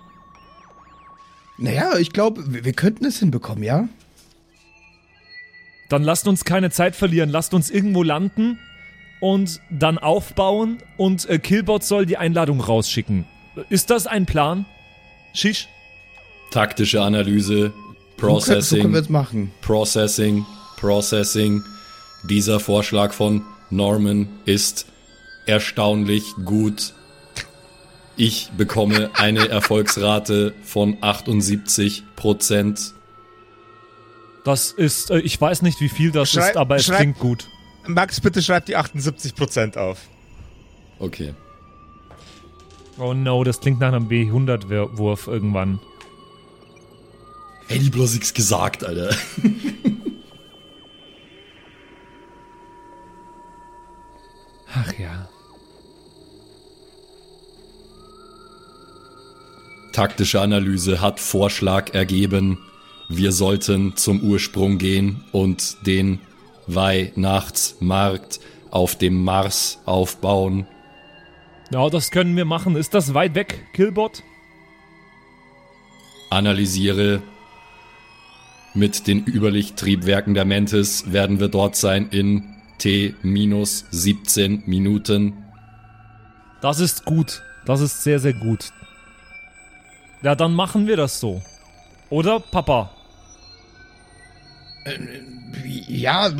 [1.61, 3.87] Naja, ich glaube, wir, wir könnten es hinbekommen, ja?
[5.89, 8.57] Dann lasst uns keine Zeit verlieren, lasst uns irgendwo landen
[9.19, 13.25] und dann aufbauen und äh, Killbot soll die Einladung rausschicken.
[13.69, 14.65] Ist das ein Plan?
[15.33, 15.67] Shish?
[16.49, 19.51] Taktische Analyse, können, so können Processing, wir es machen.
[19.61, 20.45] Processing,
[20.77, 21.63] Processing.
[22.23, 24.87] Dieser Vorschlag von Norman ist
[25.45, 26.93] erstaunlich gut.
[28.23, 32.93] Ich bekomme eine Erfolgsrate von 78 Prozent.
[34.45, 37.49] Das ist, äh, ich weiß nicht, wie viel das Schrei- ist, aber es klingt gut.
[37.87, 39.97] Max, bitte schreib die 78% auf.
[40.99, 41.33] Okay.
[42.99, 45.79] Oh no, das klingt nach einem B100-Wurf irgendwann.
[47.69, 49.15] Hätte ich bloß nichts gesagt, Alter.
[54.73, 55.27] Ach ja.
[59.91, 62.57] Taktische Analyse hat Vorschlag ergeben,
[63.09, 66.19] wir sollten zum Ursprung gehen und den
[66.67, 70.65] Weihnachtsmarkt auf dem Mars aufbauen.
[71.71, 72.75] Ja, das können wir machen.
[72.75, 74.23] Ist das weit weg, Killbot?
[76.29, 77.21] Analysiere.
[78.73, 85.33] Mit den Überlichttriebwerken der Mantis werden wir dort sein in T minus 17 Minuten.
[86.61, 87.41] Das ist gut.
[87.65, 88.71] Das ist sehr, sehr gut.
[90.21, 91.41] Ja, dann machen wir das so.
[92.09, 92.91] Oder, Papa?
[95.87, 96.33] Ja, äh,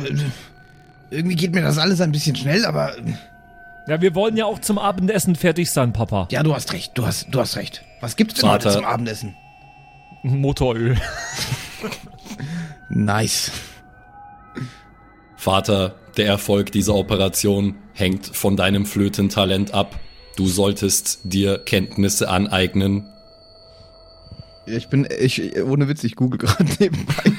[1.10, 3.02] irgendwie geht mir das alles ein bisschen schnell, aber äh,
[3.88, 6.28] Ja, wir wollen ja auch zum Abendessen fertig sein, Papa.
[6.30, 7.82] ja, du hast recht, du hast, du hast recht.
[8.00, 8.70] Was gibt's denn Vater.
[8.70, 9.34] heute zum Abendessen?
[10.22, 10.96] Motoröl.
[12.88, 13.50] Nice.
[15.36, 19.98] Vater, der Erfolg dieser Operation hängt von deinem Flötentalent ab.
[20.36, 23.08] Du solltest dir Kenntnisse aneignen.
[24.66, 27.32] Ich bin, ich, ohne Witz, ich google gerade nebenbei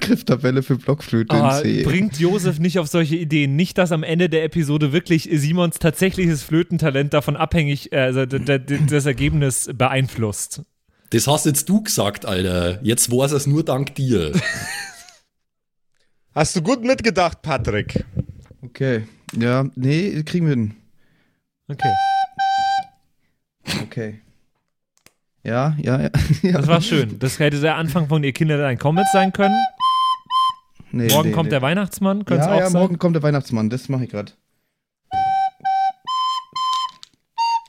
[0.00, 1.82] Grifftabelle für Blockflöte Ah, in C.
[1.82, 3.56] bringt Josef nicht auf solche Ideen.
[3.56, 9.06] Nicht, dass am Ende der Episode wirklich Simons tatsächliches Flötentalent davon abhängig, äh, also das
[9.06, 10.62] Ergebnis beeinflusst.
[11.10, 12.80] Das hast jetzt du gesagt, Alter.
[12.82, 14.32] Jetzt war es nur dank dir.
[16.34, 18.04] Hast du gut mitgedacht, Patrick?
[18.62, 19.06] Okay.
[19.38, 20.74] Ja, nee, kriegen wir hin.
[21.68, 21.92] Okay.
[23.82, 24.20] Okay.
[25.44, 26.10] Ja, ja, ja.
[26.42, 26.52] ja.
[26.52, 27.18] Das war schön.
[27.18, 29.54] Das hätte der Anfang von Ihr Kinder dein Comet sein können.
[30.90, 31.50] Nee, Morgen nee, kommt nee.
[31.50, 32.80] der Weihnachtsmann, könnte es Ja, auch ja, sein.
[32.80, 34.32] morgen kommt der Weihnachtsmann, das mache ich gerade.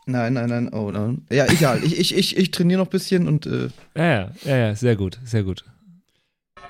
[0.08, 1.26] Nein, nein, nein, oh, nein.
[1.32, 1.84] Ja, egal.
[1.84, 4.96] Ich, ich, ich, ich trainiere noch ein bisschen und äh, Ja, ja, ja, ja, sehr
[4.96, 5.66] gut, sehr gut.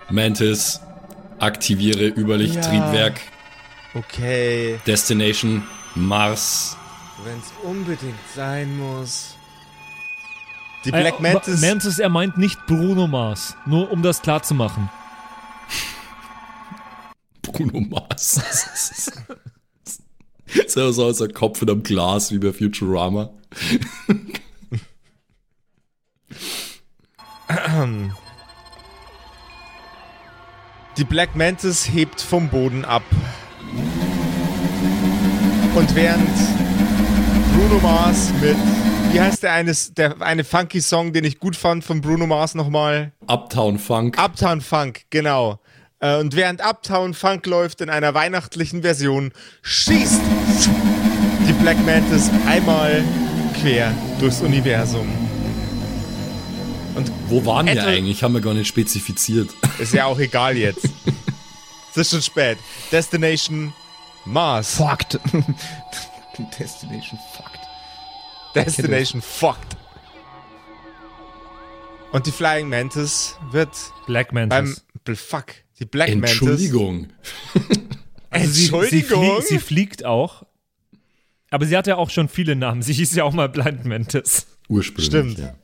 [0.09, 0.79] Mantis,
[1.39, 3.19] aktiviere Überlichttriebwerk.
[3.93, 5.63] Okay, Destination
[5.95, 6.77] Mars.
[7.25, 9.34] wenn's unbedingt sein muss.
[10.85, 11.61] Die Äh, Black Mantis.
[11.61, 13.55] Mantis, er meint nicht Bruno Mars.
[13.65, 14.89] Nur um das klar zu machen.
[17.41, 18.39] Bruno Mars.
[20.67, 23.31] so aus der Kopf in einem Glas wie bei Futurama.
[30.97, 33.03] Die Black Mantis hebt vom Boden ab.
[35.75, 36.29] Und während
[37.53, 38.55] Bruno Mars mit,
[39.15, 42.53] wie heißt der eine, der eine funky Song, den ich gut fand von Bruno Mars
[42.53, 43.13] nochmal?
[43.27, 44.21] Uptown Funk.
[44.21, 45.59] Uptown Funk, genau.
[45.99, 50.19] Äh, und während Uptown Funk läuft in einer weihnachtlichen Version, schießt
[51.47, 53.05] die Black Mantis einmal
[53.61, 55.07] quer durchs Universum.
[57.27, 58.21] Wo waren wir eigentlich?
[58.21, 59.49] Haben wir gar nicht spezifiziert.
[59.79, 60.89] Ist ja auch egal jetzt.
[61.91, 62.57] es ist schon spät.
[62.91, 63.73] Destination
[64.25, 64.75] Mars.
[64.75, 65.19] Fucked.
[66.59, 67.54] Destination fucked.
[68.55, 69.75] Destination fucked.
[72.11, 73.69] Und die Flying Mantis wird
[74.07, 74.85] Black beim Mantis.
[75.05, 75.45] Bl- Fuck.
[75.79, 76.31] Die Black Mantis.
[76.31, 77.07] Entschuldigung.
[78.31, 79.23] Also sie, sie, Entschuldigung.
[79.35, 80.43] fliegt, sie fliegt auch.
[81.51, 82.81] Aber sie hat ja auch schon viele Namen.
[82.81, 84.45] Sie hieß ja auch mal Blind Mantis.
[84.67, 85.05] Ursprünglich.
[85.05, 85.37] Stimmt.
[85.39, 85.55] Ja.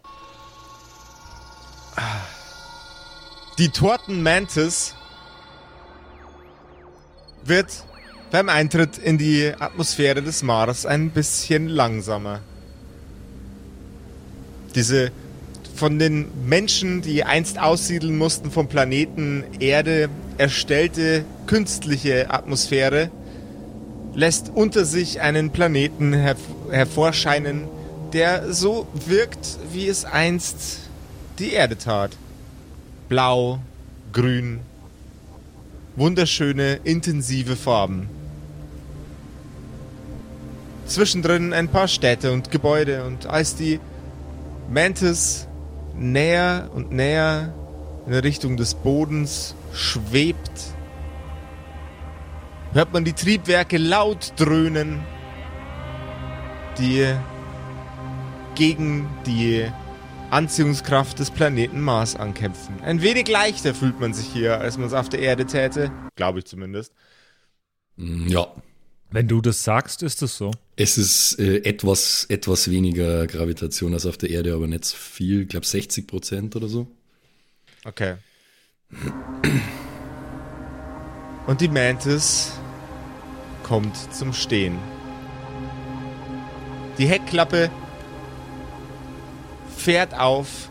[3.58, 4.96] Die Torten Mantis
[7.44, 7.84] wird
[8.32, 12.40] beim Eintritt in die Atmosphäre des Mars ein bisschen langsamer.
[14.76, 15.12] Diese
[15.76, 23.10] von den Menschen, die einst aussiedeln mussten vom Planeten Erde erstellte künstliche Atmosphäre
[24.14, 27.68] lässt unter sich einen Planeten herv hervorscheinen,
[28.14, 30.80] der so wirkt, wie es einst
[31.40, 32.12] die Erde tat.
[33.10, 33.60] Blau,
[34.14, 34.60] grün,
[35.96, 38.10] wunderschöne, intensive Farben.
[40.86, 43.80] Zwischendrin ein paar Städte und Gebäude und als die
[44.72, 45.50] Mantis
[45.96, 47.54] näher und näher
[48.08, 50.74] in Richtung des Bodens schwebt,
[52.72, 55.02] hört man die Triebwerke laut dröhnen,
[56.80, 57.14] die
[58.56, 59.70] gegen die
[60.30, 62.82] Anziehungskraft des Planeten Mars ankämpfen.
[62.82, 65.92] Ein wenig leichter fühlt man sich hier, als man es auf der Erde täte.
[66.16, 66.94] Glaube ich zumindest.
[67.98, 68.48] Mm, Ja.
[69.14, 70.52] Wenn du das sagst, ist es so.
[70.78, 75.42] Es ist äh, etwas, etwas weniger Gravitation als auf der Erde, aber nicht so viel.
[75.42, 76.88] Ich glaube 60 Prozent oder so.
[77.84, 78.16] Okay.
[81.46, 82.54] Und die Mantis
[83.64, 84.78] kommt zum Stehen.
[86.98, 87.70] Die Heckklappe
[89.76, 90.70] fährt auf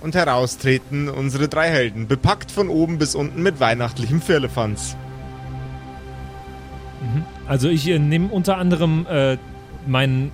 [0.00, 4.96] und heraustreten unsere drei Helden, bepackt von oben bis unten mit weihnachtlichem Firlefanz.
[7.46, 9.36] Also ich äh, nehme unter anderem äh,
[9.86, 10.32] meinen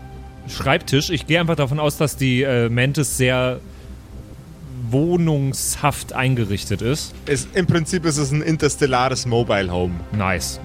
[0.48, 1.10] Schreibtisch.
[1.10, 3.60] Ich gehe einfach davon aus, dass die äh, Mantis sehr
[4.90, 7.14] wohnungshaft eingerichtet ist.
[7.26, 9.94] Es, Im Prinzip ist es ein interstellares Mobile Home.
[10.16, 10.60] Nice.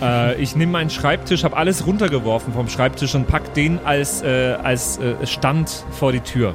[0.00, 4.56] Äh, ich nehme meinen Schreibtisch, habe alles runtergeworfen vom Schreibtisch und pack den als, äh,
[4.62, 6.54] als äh, Stand vor die Tür.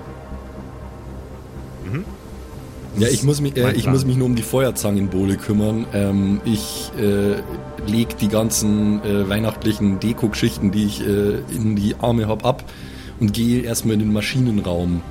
[2.98, 5.86] Ja, ich muss mich, äh, ich muss mich nur um die Feuerzangenbowle kümmern.
[5.94, 7.42] Ähm, ich äh,
[7.90, 12.64] leg die ganzen äh, weihnachtlichen Deko-Geschichten, die ich äh, in die Arme hab, ab
[13.20, 15.02] und gehe erstmal in den Maschinenraum.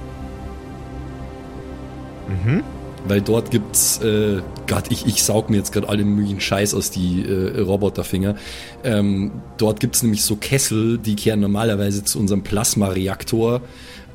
[3.06, 6.90] Weil dort gibt's, äh, Gott, ich, ich saug mir jetzt gerade alle möglichen Scheiß aus
[6.90, 8.36] die äh, Roboterfinger.
[8.84, 13.60] Ähm, dort gibt's nämlich so Kessel, die kehren normalerweise zu unserem Plasmareaktor.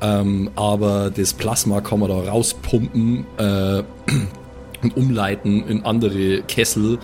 [0.00, 3.82] Ähm, aber das Plasma kann man da rauspumpen äh,
[4.82, 6.98] und umleiten in andere Kessel.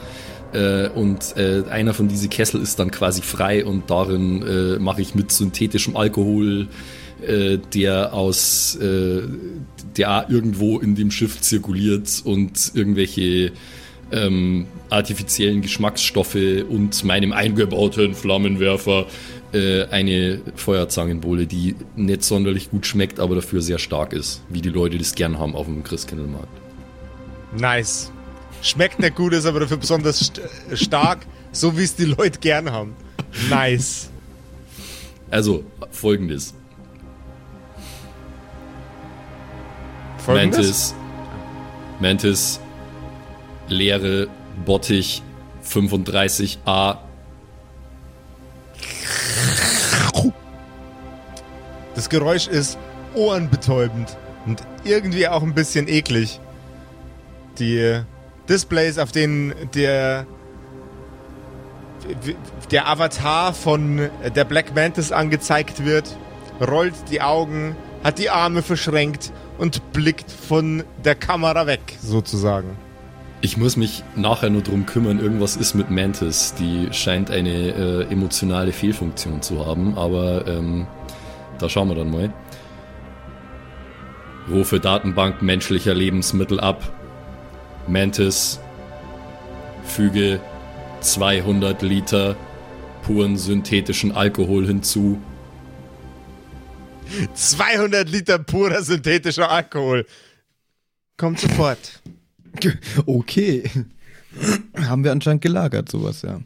[0.53, 5.03] Äh, und äh, einer von diesen Kessel ist dann quasi frei und darin äh, mache
[5.03, 6.69] ich mit synthetischem Alkohol,
[7.27, 9.23] äh, der aus äh,
[9.97, 13.53] der irgendwo in dem Schiff zirkuliert und irgendwelche
[14.13, 19.07] ähm, artifiziellen Geschmacksstoffe und meinem eingebauten Flammenwerfer
[19.55, 24.69] äh, eine Feuerzangenbowle, die nicht sonderlich gut schmeckt, aber dafür sehr stark ist, wie die
[24.69, 26.49] Leute das gern haben auf dem Christkindlmarkt.
[27.57, 28.11] Nice.
[28.63, 30.41] Schmeckt nicht gut, ist aber dafür besonders st
[30.75, 31.21] stark,
[31.53, 32.97] so wie es die Leute gern haben.
[33.49, 34.11] Nice.
[35.31, 36.55] Also, folgendes.
[40.19, 40.59] Folgendes?
[40.59, 40.95] Mantis.
[42.01, 42.61] Mantis.
[43.69, 44.29] Leere
[44.65, 45.23] Bottich
[45.65, 46.99] 35a.
[51.95, 52.79] Das Geräusch ist
[53.15, 56.41] ohrenbetäubend und irgendwie auch ein bisschen eklig.
[57.59, 58.01] Die
[58.49, 60.27] Displays, auf denen der
[62.71, 66.17] der Avatar von der Black Mantis angezeigt wird,
[66.61, 72.77] rollt die Augen, hat die Arme verschränkt und blickt von der Kamera weg, sozusagen.
[73.45, 76.55] Ich muss mich nachher nur drum kümmern, irgendwas ist mit Mantis.
[76.55, 80.87] Die scheint eine äh, emotionale Fehlfunktion zu haben, aber ähm,
[81.59, 82.33] da schauen wir dann mal.
[84.51, 86.91] Rufe Datenbank menschlicher Lebensmittel ab.
[87.87, 88.61] Mantis.
[89.85, 90.41] Füge
[91.03, 92.37] 200 Liter
[93.03, 95.21] puren synthetischen Alkohol hinzu.
[97.35, 100.07] 200 Liter purer synthetischer Alkohol.
[101.19, 102.01] Kommt sofort.
[103.07, 103.71] Okay.
[104.77, 106.41] Haben wir anscheinend gelagert, sowas, ja.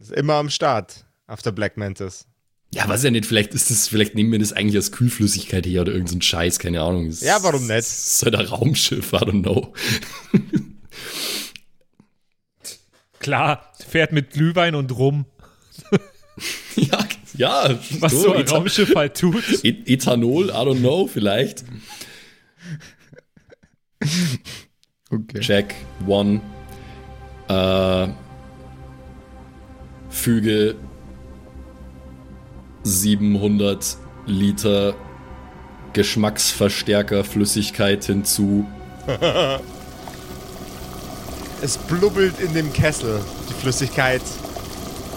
[0.00, 2.26] Ist immer am Start auf der Black Mantis.
[2.72, 5.80] Ja, weiß ja nicht, vielleicht ist das, vielleicht nehmen wir das eigentlich als Kühlflüssigkeit her
[5.82, 7.08] oder irgendein Scheiß, keine Ahnung.
[7.08, 7.78] Das Ja, warum nicht?
[7.78, 9.72] ist halt ein Raumschiff, I don't know.
[13.18, 15.26] Klar, fährt mit Glühwein und Rum.
[16.76, 16.98] ja,
[17.36, 17.78] ja.
[18.00, 19.42] Was so ein Ethan- Raumschiff halt tut.
[19.64, 21.64] E- Ethanol, I don't know, vielleicht.
[25.10, 25.40] Okay.
[25.40, 25.74] Check,
[26.06, 26.40] one.
[27.48, 28.08] Äh,
[30.08, 30.76] füge
[32.84, 33.96] 700
[34.26, 34.94] Liter
[35.92, 38.66] Geschmacksverstärker Flüssigkeit hinzu.
[41.62, 43.20] Es blubbelt in dem Kessel.
[43.50, 44.22] Die Flüssigkeit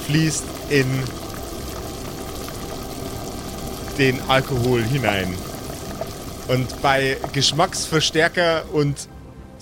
[0.06, 0.86] fließt in
[3.98, 5.34] den Alkohol hinein.
[6.50, 9.08] Und bei Geschmacksverstärker und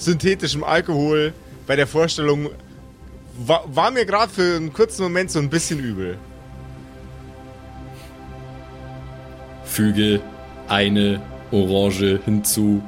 [0.01, 1.33] synthetischem Alkohol,
[1.67, 2.49] bei der Vorstellung,
[3.37, 6.17] war, war mir gerade für einen kurzen Moment so ein bisschen übel.
[9.63, 10.21] Füge
[10.67, 12.83] eine Orange hinzu.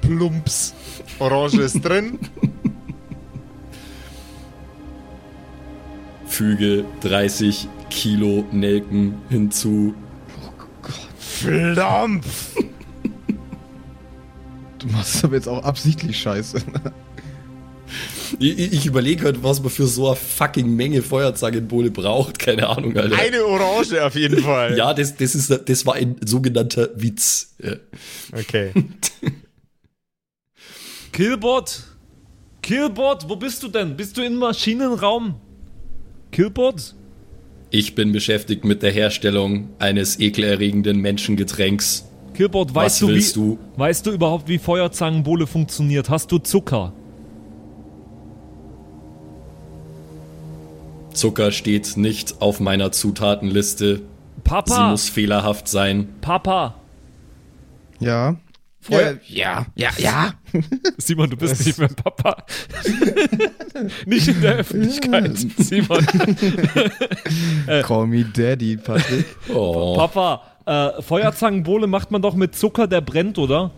[0.00, 0.74] Plumps.
[1.18, 2.18] Orange ist drin.
[6.26, 9.94] Füge 30 Kilo Nelken hinzu.
[11.18, 12.56] Flampf.
[14.84, 16.58] Du machst aber jetzt auch absichtlich scheiße.
[18.38, 22.38] Ich, ich- ich überlege halt, was man für so eine fucking Menge Feuerzangenbowle braucht.
[22.38, 23.18] Keine Ahnung, Alter.
[23.18, 24.76] Eine Orange auf jeden Fall.
[24.76, 27.54] ja, das, das, ist, das war ein sogenannter Witz.
[27.62, 27.74] Ja.
[28.32, 28.72] Okay.
[31.12, 31.82] Killbot?
[32.62, 33.96] Killbot, wo bist du denn?
[33.96, 35.36] Bist du im Maschinenraum?
[36.32, 36.94] Killbot?
[37.70, 42.06] Ich bin beschäftigt mit der Herstellung eines ekelerregenden Menschengetränks.
[42.34, 43.58] Killbot, weißt du, wie, du?
[43.76, 46.10] weißt du überhaupt, wie Feuerzangenbowle funktioniert?
[46.10, 46.92] Hast du Zucker?
[51.12, 53.96] Zucker steht nicht auf meiner Zutatenliste.
[53.98, 54.02] Sie
[54.42, 56.08] Papa, muss fehlerhaft sein.
[56.20, 56.74] Papa.
[58.00, 58.36] Ja.
[58.80, 60.34] Feuer- ja, ja, ja.
[60.98, 62.44] Simon, du bist nicht mehr Papa.
[64.06, 66.06] nicht in der Öffentlichkeit, Simon.
[67.82, 69.24] Call me Daddy, Patrick.
[69.54, 69.96] Oh.
[69.96, 73.70] Papa, äh, Feuerzangenbowle macht man doch mit Zucker, der brennt, oder?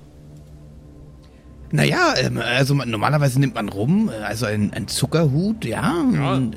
[1.73, 5.95] Naja, ähm, also normalerweise nimmt man rum, äh, also ein, ein Zuckerhut, ja.
[6.01, 6.53] ähm,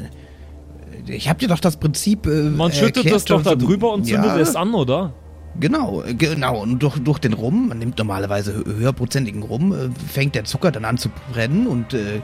[1.07, 2.27] Ich hab dir doch das Prinzip.
[2.27, 5.13] Äh, Man schüttet erklärt, das doch da drüber und zündet ja, es an, oder?
[5.59, 6.61] Genau, äh, genau.
[6.61, 10.71] Und durch, durch den Rum, man nimmt normalerweise hö- höherprozentigen Rum, äh, fängt der Zucker
[10.71, 12.21] dann an zu brennen und äh,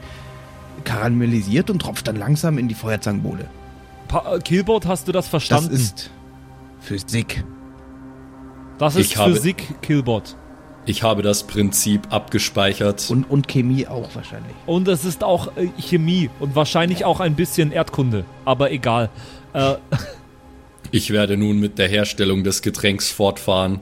[0.83, 3.45] karamellisiert und tropft dann langsam in die Feuerzangenbowle.
[4.07, 5.73] Pa äh, Killbot, hast du das Das verstanden?
[5.73, 6.11] ist
[6.81, 7.43] Physik.
[8.77, 10.35] Das ist Ich habe- Physik, Killbot.
[10.87, 13.09] Ich habe das Prinzip abgespeichert.
[13.09, 14.53] Und, und Chemie auch wahrscheinlich.
[14.67, 18.23] Und es ist auch äh, Chemie und wahrscheinlich auch ein bisschen Erdkunde.
[18.45, 19.09] Aber egal.
[19.53, 19.75] Äh,
[20.91, 23.81] Ich werde nun mit der Herstellung des Getränks fortfahren.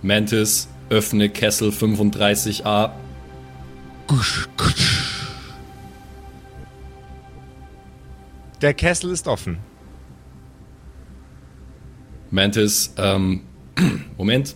[0.00, 2.90] Mantis, öffne Kessel 35a.
[8.60, 9.58] Der Kessel ist offen.
[12.30, 13.42] Mantis, ähm,
[14.18, 14.54] Moment.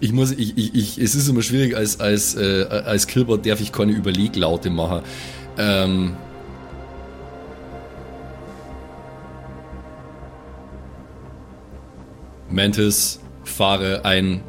[0.00, 3.60] Ich muss, ich, ich, ich, es ist immer schwierig, als, als, äh, als Killbot darf
[3.60, 5.00] ich keine Überleglaute machen.
[5.56, 6.16] Ähm,
[12.50, 14.42] Mantis, fahre ein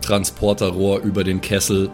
[0.00, 1.90] Transporterrohr über den Kessel.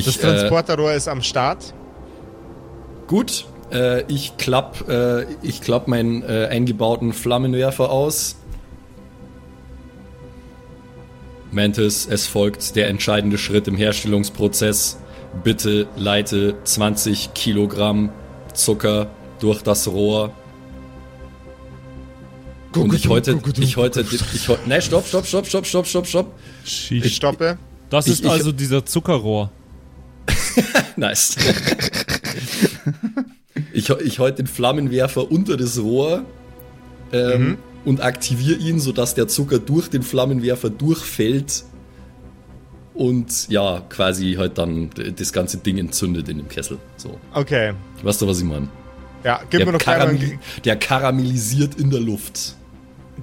[0.00, 1.74] Ich, Das äh, Transporterrohr ist am Start.
[3.06, 8.36] Gut, äh, ich klapp, äh, ich klapp meinen äh, eingebauten Flammenwerfer aus.
[11.52, 14.98] Mantis, es folgt der entscheidende Schritt im Herstellungsprozess.
[15.42, 18.10] Bitte leite 20 Kilogramm
[18.54, 19.08] Zucker
[19.40, 20.32] durch das Rohr.
[22.76, 26.26] Und ich heute, ich heute, ich heute, nein, stopp, stopp, stopp, stopp, stopp, stopp, stopp.
[26.64, 27.58] Ich stoppe.
[27.90, 29.50] das Ich- ist ich- also dieser Zuckerrohr.
[30.96, 31.36] Nice.
[33.72, 36.24] ich, ich halte den Flammenwerfer unter das Rohr
[37.12, 41.64] ähm, und aktiviere ihn, sodass der Zucker durch den Flammenwerfer durchfällt
[42.94, 46.78] und ja, quasi halt dann das ganze Ding entzündet in dem Kessel.
[46.96, 47.18] So.
[47.32, 47.72] Okay.
[48.02, 48.68] Weißt du, was ich meine?
[49.24, 52.54] Ja, gib mir Der, noch gleich mal karamell einen- der karamellisiert in der Luft.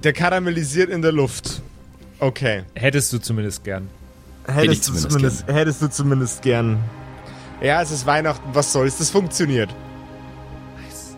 [0.02, 1.60] Der karamellisiert in der Luft.
[2.20, 2.62] Okay.
[2.74, 3.88] Hättest du zumindest gern.
[4.46, 6.78] Hättest, du zumindest zumindest, hättest du zumindest gern.
[7.60, 9.70] Ja, es ist Weihnachten, was soll's, das funktioniert.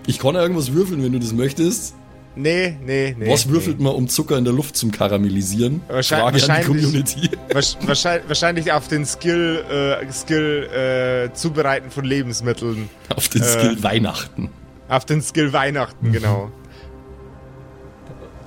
[0.07, 1.95] Ich kann ja irgendwas würfeln, wenn du das möchtest.
[2.37, 3.31] Nee, nee, nee.
[3.31, 3.85] Was würfelt nee.
[3.85, 5.83] man, um Zucker in der Luft zum Karamellisieren?
[5.89, 7.31] Wahrscheinlich- Frage an die wahrscheinlich- Community.
[7.53, 9.65] Wahrsch- Wahrscheinlich, wahrscheinlich auf den Skill,
[10.01, 12.89] äh, Skill äh, Zubereiten von Lebensmitteln.
[13.15, 13.45] Auf den Äh.
[13.45, 14.49] Skill Weihnachten.
[14.89, 16.51] Auf den Skill Weihnachten, genau.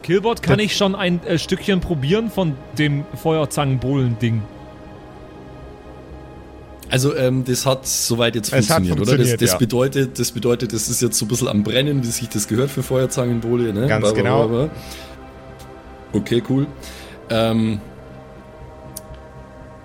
[0.02, 4.42] Killbot, kann ich schon ein äh, Stückchen probieren von dem Feuerzangenbohlen-Ding?
[6.94, 9.00] Also ähm, das hat soweit jetzt hat funktioniert, oder?
[9.00, 9.58] Das, funktioniert, das ja.
[9.58, 12.70] bedeutet, das bedeutet, das ist jetzt so ein bisschen am Brennen, wie sich das gehört
[12.70, 13.88] für Feuerzangenbowle, ne?
[13.88, 14.48] Ganz Ba, ba, genau.
[14.48, 14.70] ba.
[16.12, 16.68] Okay, cool.
[17.32, 17.82] Ähm,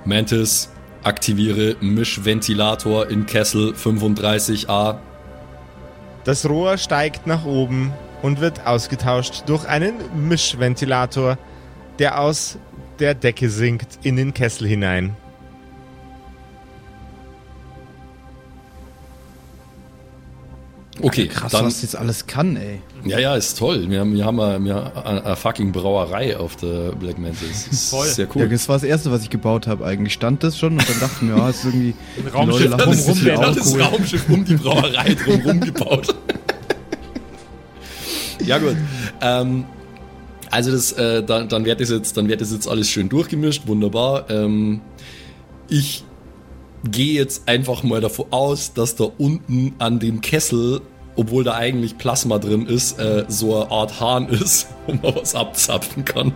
[0.04, 0.68] Mantis,
[1.02, 4.98] aktiviere Mischventilator in Kessel 35a.
[6.24, 7.90] Das Rohr steigt nach oben
[8.20, 9.94] und wird ausgetauscht durch einen
[10.28, 11.38] Mischventilator,
[11.98, 12.58] der aus
[12.98, 15.16] der Decke sinkt in den Kessel hinein.
[21.00, 22.80] Okay, Krass, dann, was jetzt alles kann, ey.
[23.04, 23.88] ja, ja, ist toll.
[23.88, 27.68] Wir haben, wir haben, eine, wir haben eine, eine fucking Brauerei auf der Black Mantis.
[27.70, 28.06] Ist Voll.
[28.06, 28.48] Sehr Ja, cool.
[28.48, 30.12] das war das erste, was ich gebaut habe eigentlich.
[30.14, 31.94] Stand das schon und dann dachten wir, ja, ist irgendwie.
[32.16, 33.82] Ein die Raumschiff Leute wäre auch noch das cool.
[33.82, 36.14] Raumschiff um die Brauerei drumherum gebaut.
[38.44, 38.76] ja gut.
[39.20, 39.64] Ähm,
[40.50, 43.66] also das, äh, dann, dann wird das jetzt, dann wird das jetzt alles schön durchgemischt,
[43.66, 44.28] wunderbar.
[44.30, 44.80] Ähm,
[45.68, 46.04] ich
[46.90, 50.80] gehe jetzt einfach mal davon aus, dass da unten an dem Kessel,
[51.16, 55.34] obwohl da eigentlich Plasma drin ist, äh, so eine Art Hahn ist, wo man was
[55.34, 56.32] abzapfen kann.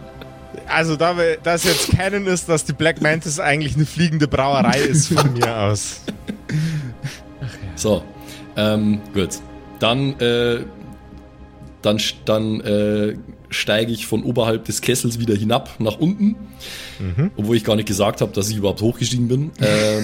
[0.69, 4.79] Also, da wir- das jetzt Canon ist, dass die Black Mantis eigentlich eine fliegende Brauerei
[4.81, 6.01] ist von mir aus.
[7.75, 8.03] So,
[8.57, 9.31] ähm, gut.
[9.79, 10.61] Dann, äh,
[11.83, 13.17] dann, dann äh,
[13.53, 16.37] steige ich von oberhalb des Kessels wieder hinab nach unten,
[17.37, 19.51] obwohl ich gar nicht gesagt habe, dass ich überhaupt hochgestiegen bin.
[19.61, 20.03] Äh,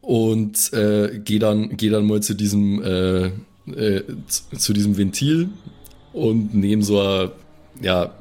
[0.00, 3.26] und äh, gehe dann, geh dann mal zu diesem, äh,
[3.70, 5.50] äh, zu, zu diesem Ventil
[6.14, 7.30] und nehme so ein
[7.82, 8.14] ja,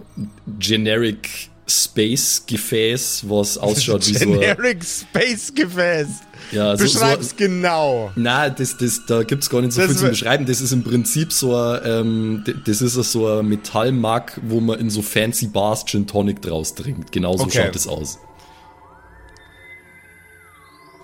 [0.60, 6.08] generic Space Gefäß, was ausschaut wie so Generic Space Gefäß.
[6.52, 8.12] Ja, so, so, Beschreib's genau.
[8.16, 10.46] na, das, das, da gibt's gar nicht so Das viel zu beschreiben.
[10.46, 14.90] Das ist im Prinzip so ein, ähm, das ist so ein Metallmark, wo man in
[14.90, 17.12] so fancy Bars Gin Tonic draus trinkt.
[17.12, 17.64] Genauso Okay.
[17.64, 18.20] schaut das aus.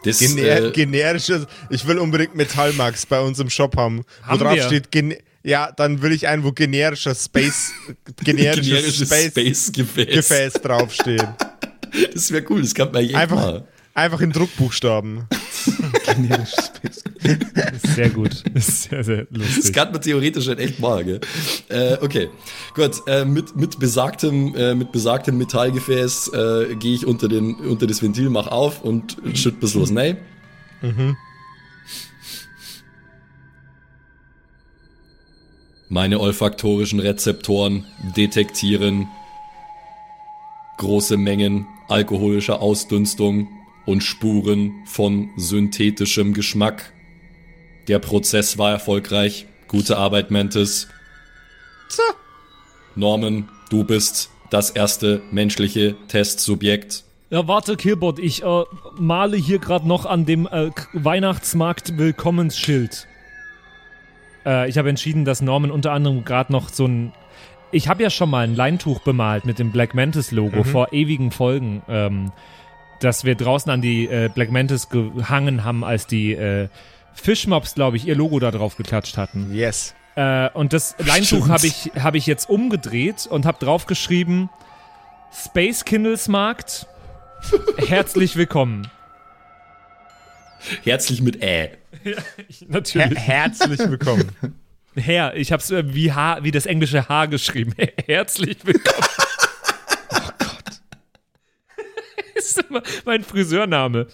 [0.04, 1.46] Das, Gener äh, generisches.
[1.70, 4.04] Ich will unbedingt Metallmax bei uns im Shop haben.
[4.24, 4.64] Haben wo drauf wir.
[4.64, 5.16] steht, gen
[5.46, 7.72] ja, dann will ich einen, wo generischer Space,
[8.24, 10.16] generisches, generisches Space, Space Gefäß.
[10.16, 11.28] Gefäß draufsteht.
[12.12, 13.64] Das wäre cool, das kann man echt Einfach, machen.
[13.94, 15.28] Einfach in Druckbuchstaben.
[16.06, 16.74] Generisches
[17.96, 18.44] sehr gut.
[18.56, 19.74] Sehr, sehr Das lustig.
[19.74, 21.22] kann man theoretisch halt echt machen, gell?
[21.70, 22.30] Äh, okay,
[22.76, 23.02] gut.
[23.08, 28.02] Äh, mit, mit, besagtem, äh, mit besagtem Metallgefäß äh, gehe ich unter, den, unter das
[28.02, 30.18] Ventil, mach auf und schütt bis los rein.
[35.90, 37.86] Meine olfaktorischen Rezeptoren
[38.18, 39.08] detektieren
[40.78, 43.48] große Mengen alkoholischer Ausdünstung
[43.86, 46.94] und Spuren von synthetischem Geschmack.
[47.88, 49.46] Der Prozess war erfolgreich.
[49.68, 50.88] Gute Arbeit, Mantis.
[52.96, 57.04] Norman, du bist das erste menschliche Testsubjekt.
[57.30, 58.64] Ja, warte, Killbot, ich äh,
[59.00, 63.08] male hier gerade noch an dem äh, K- Weihnachtsmarkt Willkommensschild.
[64.46, 67.12] Äh, ich habe entschieden, dass Norman unter anderem gerade noch so ein.
[67.72, 71.32] Ich habe ja schon mal ein Leintuch bemalt mit dem Black Mantis Logo vor ewigen
[71.32, 72.32] Folgen, ähm,
[73.04, 76.70] das wir draußen an die äh, Black Mantis gehangen haben, als die äh,
[77.14, 79.54] Fischmobs, glaube ich, ihr Logo da drauf geklatscht hatten.
[79.54, 79.94] Yes.
[80.16, 84.50] Äh, und das Leintuch habe ich, hab ich jetzt umgedreht und habe draufgeschrieben:
[85.34, 86.88] Space Kindles Markt,
[87.88, 88.90] herzlich willkommen.
[90.84, 91.72] Herzlich mit Ä.
[92.04, 92.24] Her
[92.68, 93.20] Natürlich.
[93.20, 94.30] herzlich willkommen.
[94.96, 97.74] Herr, ich habe es äh, wie, H, wie das englische H geschrieben.
[98.06, 99.08] Herzlich willkommen.
[100.12, 100.82] oh Gott.
[102.50, 104.08] ist immer mein Friseurname.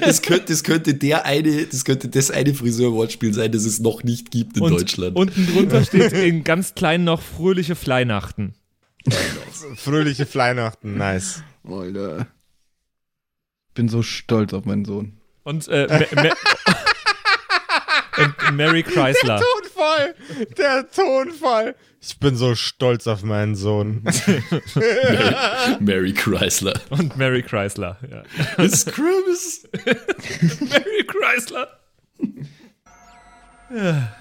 [0.00, 4.02] Das könnte, das könnte der eine, das könnte das eine Friseurwortspiel sein, das es noch
[4.02, 5.16] nicht gibt in Und Deutschland.
[5.16, 8.54] unten drunter steht in ganz klein noch fröhliche Fleinachten.
[9.76, 11.42] Fröhliche Weihnachten, nice.
[11.64, 12.26] Alter.
[13.74, 15.18] Bin so stolz auf meinen Sohn.
[15.44, 16.30] Und, äh, Ma Ma
[18.24, 19.40] und Mary Chrysler.
[19.78, 20.14] Tonfall!
[20.56, 21.74] Der Tonfall!
[22.00, 24.02] Ich bin so stolz auf meinen Sohn.
[25.80, 26.80] Mary Chrysler.
[26.90, 27.96] Und Mary Chrysler.
[28.08, 28.22] Ja.
[28.64, 29.68] It's Christmas.
[30.60, 31.68] Mary Chrysler.
[33.74, 34.17] Ja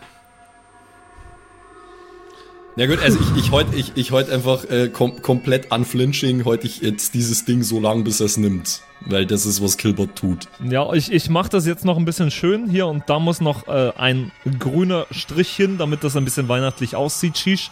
[2.85, 6.81] gut, also ich, ich heute ich, ich heut einfach äh, kom komplett unflinching, heute ich
[6.81, 8.81] jetzt dieses Ding so lang, bis er es nimmt.
[9.01, 10.47] Weil das ist, was Killbot tut.
[10.63, 13.67] Ja, ich, ich mache das jetzt noch ein bisschen schön hier und da muss noch
[13.67, 17.71] äh, ein grüner Strich hin, damit das ein bisschen weihnachtlich aussieht, Shish.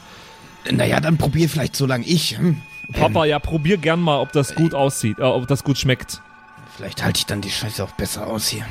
[0.71, 2.39] Naja, dann probier vielleicht so lange ich.
[2.39, 2.61] Hm?
[2.93, 6.21] Papa, ja, probier gern mal, ob das gut aussieht, äh, ob das gut schmeckt.
[6.75, 8.65] Vielleicht halte ich dann die Scheiße auch besser aus hier.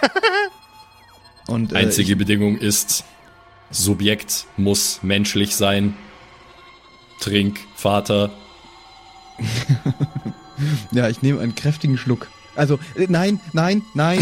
[1.46, 3.04] Und, äh, Einzige ich, Bedingung ist,
[3.70, 5.96] Subjekt muss menschlich sein.
[7.20, 8.30] Trink, Vater.
[10.92, 12.28] ja, ich nehme einen kräftigen Schluck.
[12.54, 14.18] Also, äh, nein, nein, nein.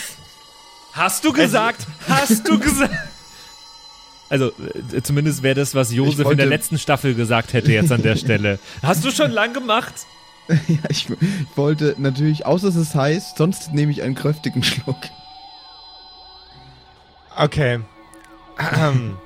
[0.92, 1.86] Hast du gesagt?
[2.08, 2.94] Hast du gesagt?
[4.30, 4.52] Also,
[4.92, 8.02] äh, zumindest wäre das, was Josef wollte- in der letzten Staffel gesagt hätte jetzt an
[8.02, 8.58] der Stelle.
[8.82, 9.94] Hast du schon lang gemacht?
[10.48, 14.98] ja, ich, ich wollte natürlich, außer es ist heiß, sonst nehme ich einen kräftigen Schluck.
[17.36, 17.80] Okay.
[18.58, 19.16] Ähm,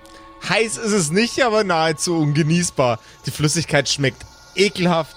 [0.48, 2.98] heiß ist es nicht, aber nahezu ungenießbar.
[3.26, 4.24] Die Flüssigkeit schmeckt
[4.54, 5.16] ekelhaft,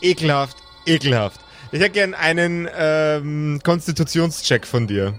[0.00, 1.40] ekelhaft, ekelhaft.
[1.72, 5.14] Ich hätte gern einen ähm, Konstitutionscheck von dir.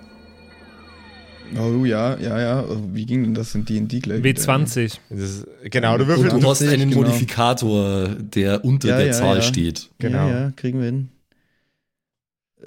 [1.57, 2.65] Oh ja, ja, ja.
[2.93, 4.23] Wie ging denn das in D&D gleich?
[4.23, 4.41] wieder?
[4.41, 4.97] W20.
[5.09, 6.31] Das ist, genau, du Und würfelst.
[6.43, 7.01] du hast 20, einen genau.
[7.03, 9.41] Modifikator, der unter Ja, der ja, Zahl ja.
[9.41, 9.89] steht.
[9.99, 10.27] Genau.
[10.29, 11.09] Ja, ja, kriegen wir hin.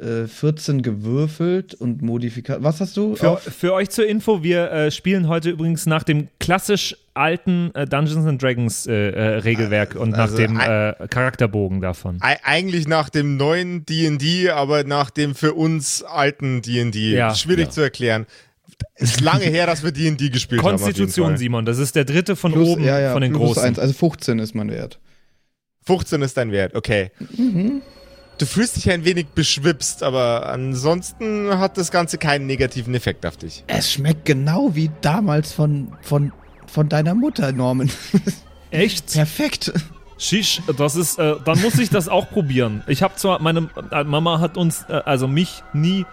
[0.01, 2.62] Äh, 14 gewürfelt und Modifikat.
[2.64, 3.14] Was hast du?
[3.14, 7.86] Für, für euch zur Info, wir äh, spielen heute übrigens nach dem klassisch alten äh,
[7.86, 12.18] Dungeons and Dragons äh, äh, Regelwerk und nach Also dem ein- äh, Charakterbogen davon.
[12.22, 17.12] Ei- Eigentlich nach dem neuen D&D, aber nach dem für uns alten D&D.
[17.14, 17.32] Ja.
[17.36, 17.70] Schwierig Ja.
[17.70, 18.26] zu erklären.
[18.97, 20.74] Ist lange her, dass wir D&D gespielt haben.
[20.74, 21.36] auf jeden Konstitution.
[21.36, 23.62] Simon, das ist der dritte von plus, oben ja, ja, von den plus großen.
[23.62, 24.99] eins, also 15 ist mein Wert.
[25.86, 27.12] 15 ist dein Wert, okay.
[28.39, 33.37] Du fühlst dich ein wenig beschwipst, aber ansonsten hat das Ganze keinen negativen Effekt auf
[33.37, 33.62] dich.
[33.68, 36.32] Es schmeckt genau wie damals von, von,
[36.66, 37.91] von deiner Mutter, Norman.
[38.70, 39.12] Echt?
[39.12, 39.72] Perfekt.
[40.18, 42.82] Shish, das ist, äh, dann muss ich das auch probieren.
[42.89, 46.05] Ich habe zwar, meine äh, Mama hat uns, äh, also mich nie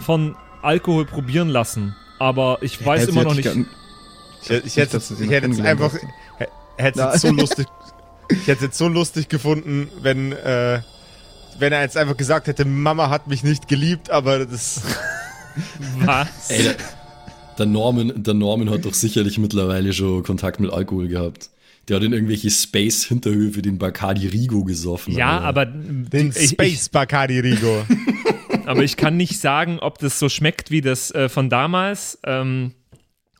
[0.00, 3.44] von Alkohol probieren lassen, aber ich weiß Hätte immer noch nicht.
[3.44, 3.66] gern-
[4.42, 5.98] Ich, ich hätte ich hätte jetzt kennengelernt einfach,
[6.76, 7.66] hätte es so lustig,
[8.30, 10.80] ich hätte es jetzt so lustig gefunden, wenn, äh,
[11.58, 14.82] wenn er jetzt einfach gesagt hätte, Mama hat mich nicht geliebt, aber das,
[15.98, 16.50] Was?
[16.50, 16.76] Ey, der,
[17.58, 21.50] der, Norman, der Norman hat doch sicherlich mittlerweile schon Kontakt mit Alkohol gehabt.
[21.88, 25.14] Der hat in irgendwelche Space-Hinterhöfe den Bacardi Rigo gesoffen.
[25.14, 25.46] Ja, Alter.
[25.46, 27.84] aber den ich, Space Bacardi Rigo.
[28.66, 32.72] Aber ich kann nicht sagen, ob das so schmeckt wie das äh, von damals, ähm,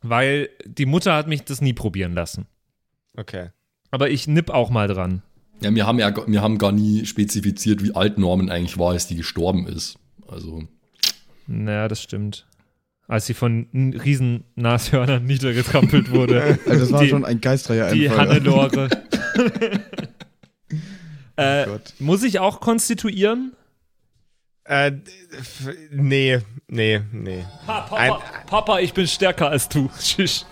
[0.03, 2.45] weil die Mutter hat mich das nie probieren lassen.
[3.17, 3.49] Okay.
[3.89, 5.23] Aber ich nipp auch mal dran.
[5.61, 8.91] Ja, wir haben ja gar- wir haben gar nie spezifiziert, wie alt Norman eigentlich war,
[8.91, 9.97] als die gestorben ist.
[10.27, 10.63] Also,
[11.47, 12.45] Naja, das stimmt.
[13.07, 13.67] Als sie von
[14.03, 16.57] riesen Nashörnern niedergetrampelt wurde.
[16.65, 18.09] Also das war Die- schon ein geistreicher Die.
[18.09, 18.89] Hannelore.
[21.35, 21.93] äh, Gott.
[21.99, 23.53] muss ich auch konstituieren?
[24.63, 24.93] Äh,
[25.91, 27.43] nee, nee, nee.
[27.67, 28.13] Ha, Papa, Ein-
[28.47, 29.89] Papa, ich bin stärker als du.
[30.01, 30.43] Schisch.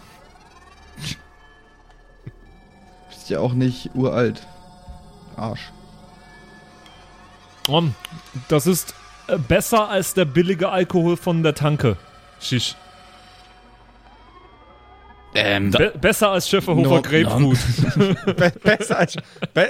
[3.10, 4.46] Bist ja auch nicht uralt.
[5.38, 5.72] Arsch.
[7.68, 7.84] Oh,
[8.50, 8.94] das ist
[9.28, 11.98] äh, besser als der billige Alkohol von der Tanke.
[12.40, 12.76] Schisch.
[15.36, 17.58] Ähm, Be besser als Schöfferhofer No, Grapefruit.
[18.38, 19.16] Be besser als,
[19.54, 19.70] be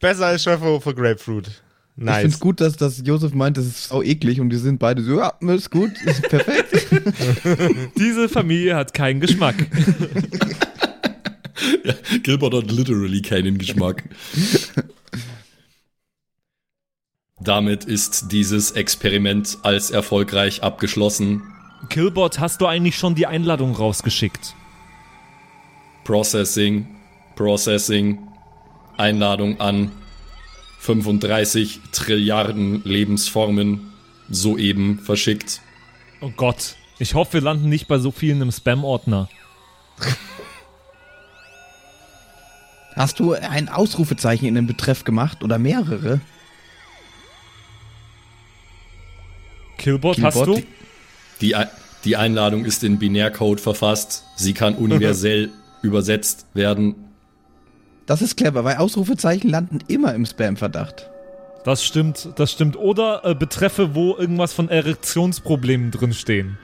[0.00, 1.46] besser als Schöfferhofer Grapefruit.
[1.48, 2.40] Ich finde es Nice.
[2.40, 5.32] gut, dass, dass Josef meint, das ist sau eklig und die sind beide so, ja,
[5.48, 6.88] ist gut, ist perfekt.
[7.98, 9.54] Diese Familie hat keinen Geschmack.
[12.22, 14.04] Gilbert hat literally keinen Geschmack.
[17.40, 21.42] Damit ist dieses Experiment als erfolgreich abgeschlossen.
[21.90, 24.54] Killbot, hast du eigentlich schon die Einladung rausgeschickt?
[26.04, 26.86] Processing,
[27.36, 28.18] Processing,
[28.96, 29.92] Einladung an
[30.80, 33.92] 35 Trilliarden Lebensformen
[34.30, 35.60] soeben verschickt.
[36.20, 36.76] Oh Gott.
[36.98, 39.28] Ich hoffe, wir landen nicht bei so vielen im Spam-Ordner.
[42.96, 46.20] Hast du ein Ausrufezeichen in den Betreff gemacht oder mehrere?
[49.76, 50.66] Killbot, hast Killbot, du?
[51.42, 51.54] Die,
[52.04, 54.24] die Einladung ist in Binärcode verfasst.
[54.36, 55.50] Sie kann universell
[55.82, 56.94] übersetzt werden.
[58.06, 61.10] Das ist clever, weil Ausrufezeichen landen immer im Spam-Verdacht.
[61.64, 62.76] Das stimmt, das stimmt.
[62.76, 66.56] Oder äh, Betreffe, wo irgendwas von Erektionsproblemen drinstehen.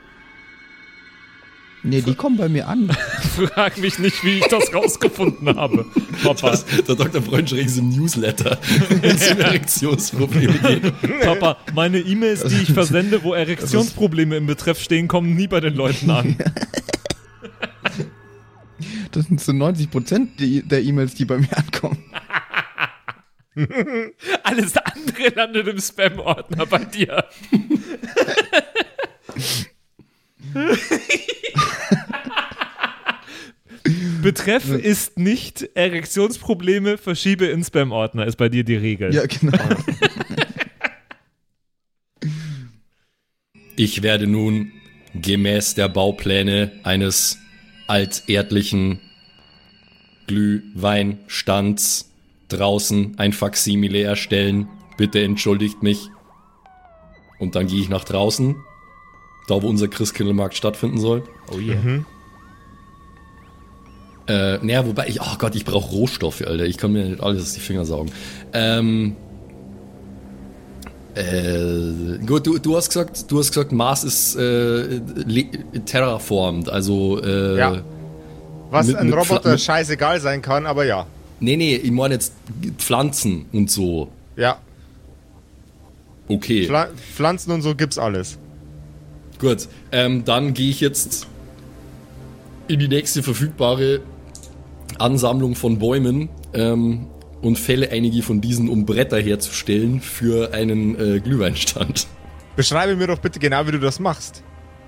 [1.84, 2.88] Nee, die kommen bei mir an.
[3.36, 5.84] Frag mich nicht, wie ich das rausgefunden habe,
[6.22, 6.50] Papa.
[6.50, 7.22] Das, der Dr.
[7.22, 8.58] Freundschreck ist im Newsletter,
[8.88, 11.20] wenn es um Erektionsprobleme geht.
[11.22, 15.74] Papa, meine E-Mails, die ich versende, wo Erektionsprobleme im Betreff stehen, kommen nie bei den
[15.74, 16.36] Leuten an.
[19.10, 21.98] Das sind so 90 Prozent der E-Mails, die bei mir ankommen.
[24.44, 27.24] Alles andere landet im Spam-Ordner bei dir.
[34.22, 39.14] Betreff ist nicht Erektionsprobleme, verschiebe in Spam-Ordner, ist bei dir die Regel.
[39.14, 39.58] Ja, genau.
[43.74, 44.70] Ich werde nun
[45.14, 47.38] gemäß der Baupläne eines
[47.86, 49.00] alterdlichen
[50.26, 52.12] Glühweinstands
[52.48, 54.68] draußen ein Faksimile erstellen.
[54.98, 56.08] Bitte entschuldigt mich.
[57.38, 58.56] Und dann gehe ich nach draußen,
[59.48, 61.22] da wo unser Christkindlmarkt stattfinden soll.
[61.52, 61.76] Oh yeah.
[64.28, 66.64] Äh, naja, wobei ich, oh Gott, ich brauche Rohstoffe, Alter.
[66.64, 68.12] Ich kann mir nicht alles aus die Finger saugen.
[68.52, 69.16] Ähm,
[71.14, 75.00] äh, gut, du, du hast gesagt, du hast gesagt, Mars ist äh,
[75.84, 77.82] terraformed, also äh, Ja.
[78.70, 81.06] Was Mit- ein mit Roboter mit- scheißegal sein kann, aber ja.
[81.40, 82.32] nee, nee, ich meine jetzt
[82.78, 84.08] Pflanzen und so.
[84.36, 84.56] Ja.
[86.28, 88.38] Okay, Pfla Pflanzen und so gibt's alles.
[89.42, 89.68] Gut.
[89.90, 91.26] Ähm, dann gehe ich jetzt
[92.68, 94.00] in die nächste verfügbare
[94.98, 97.06] Ansammlung von Bäumen ähm,
[97.42, 102.06] und fälle einige von diesen, um Bretter herzustellen für einen äh, Glühweinstand.
[102.56, 104.42] Beschreibe mir doch bitte genau, wie du das machst.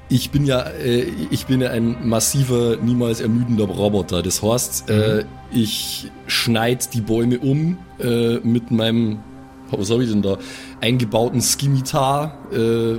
[0.08, 4.22] Ich bin ja, äh, ich bin ja ein massiver, niemals ermüdender Roboter.
[4.22, 9.20] Das heißt, äh, ich schneid die Bäume um äh, mit meinem,
[9.70, 10.38] was habe ich denn da,
[10.80, 12.98] eingebauten Skimitar, äh,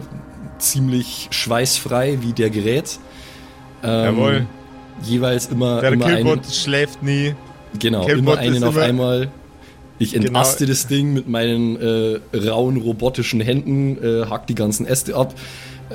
[0.59, 2.99] ziemlich schweißfrei wie der Gerät.
[3.83, 4.45] Ähm, Jawohl.
[5.03, 7.35] Jeweils immer, Der immer einen, Killbot schläft nie.
[7.79, 9.29] genau, Killbot immer einen auf immer- einmal.
[9.97, 10.27] Ich Genau.
[10.27, 15.33] entaste das Ding mit meinen äh, rauen robotischen Händen, äh, hack die ganzen Äste ab,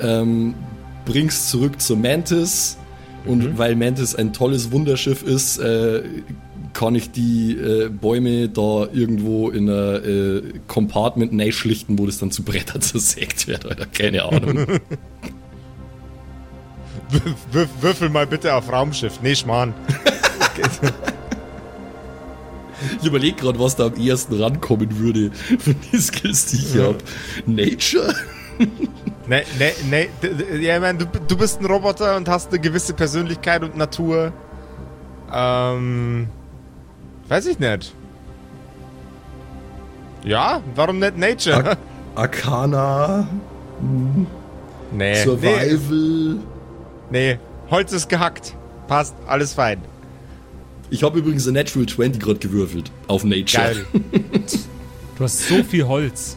[0.01, 0.55] ähm,
[1.05, 2.77] bring's zurück zur Mantis
[3.25, 3.57] und Mhm.
[3.57, 6.01] weil Mantis ein tolles Wunderschiff ist, äh,
[6.73, 12.31] kann ich die äh, Bäume da irgendwo in einer äh, Compartment schlichten, wo das dann
[12.31, 14.57] zu Bretter zersägt wird, oder keine Ahnung.
[17.11, 19.19] Wür- wür- Würfel mal bitte auf Raumschiff.
[19.21, 19.73] Nee, Schmarrn.
[23.01, 26.87] ich überlege gerade, was da am ehesten rankommen würde von den Skills, die ich hier
[26.87, 27.03] hab.
[27.45, 28.15] Nature?
[29.27, 30.09] Nee, nee, nee.
[30.61, 34.33] Ja, ich mein, du, du bist ein Roboter und hast eine gewisse Persönlichkeit und Natur.
[35.33, 36.27] Ähm.
[37.31, 37.95] Weiß ich nicht.
[40.25, 41.77] Ja, warum nicht Nature?
[42.13, 43.25] Arcana?
[43.79, 44.25] Nee,
[44.91, 46.39] nee, Survival?
[47.09, 47.39] nee.
[47.69, 48.53] Holz ist gehackt.
[48.89, 49.81] Passt, alles fein.
[50.89, 53.75] Ich habe übrigens ein Natural 20 gerade gewürfelt auf Nature.
[53.75, 53.85] Geil.
[55.17, 56.35] Du hast so viel Holz.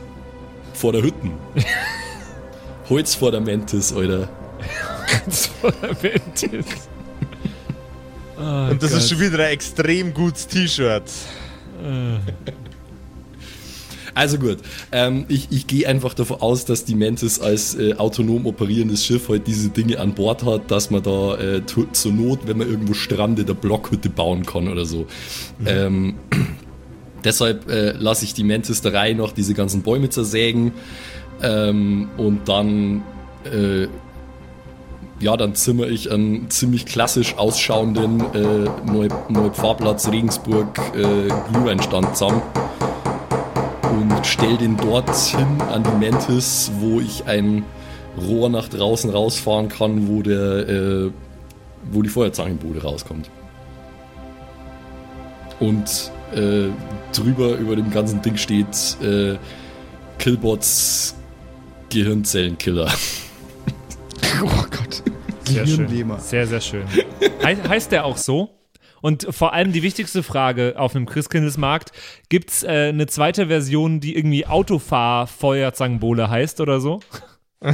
[0.74, 1.32] Vor der Hütten.
[2.88, 4.28] Holz vor der Mantis, Alter.
[5.26, 6.88] Das Fundament ist.
[8.44, 9.00] Oh Und das Gott.
[9.00, 11.10] ist schon wieder ein extrem gutes T-Shirt.
[14.14, 14.58] Also gut,
[14.92, 19.28] ähm, ich, ich gehe einfach davon aus, dass die Mantis als äh, autonom operierendes Schiff
[19.28, 22.94] halt diese Dinge an Bord hat, dass man da äh, zur Not, wenn man irgendwo
[22.94, 25.06] strandet, eine Blockhütte bauen kann oder so.
[25.66, 26.14] Ähm,
[27.24, 30.72] deshalb äh, lasse ich die Mantis der Reihe noch diese ganzen Bäume zersägen
[31.42, 33.02] ähm, und dann
[33.44, 33.88] äh,
[35.20, 42.42] ja, dann zimmer ich einen ziemlich klassisch ausschauenden äh, Neu Neupfarrplatz Regensburg äh, Glühweinstand zusammen
[43.92, 47.64] und stell den dorthin an die Mantis, wo ich ein
[48.20, 51.10] Rohr nach draußen rausfahren kann, wo der, äh,
[51.90, 53.30] wo die Feuerzangenbude rauskommt.
[55.60, 56.68] Und äh,
[57.12, 59.36] drüber über dem ganzen Ding steht äh,
[60.18, 61.14] Killbots
[61.90, 62.90] Gehirnzellenkiller.
[64.42, 65.02] Oh Gott.
[65.44, 66.18] Sehr schön.
[66.18, 66.86] Sehr, sehr schön.
[66.88, 68.50] He heißt der auch so?
[69.00, 71.92] Und vor allem die wichtigste Frage auf einem Christkindlesmarkt:
[72.30, 77.00] Gibt es äh, eine zweite Version, die irgendwie Autofahr-Feuerzangenbowle heißt oder so?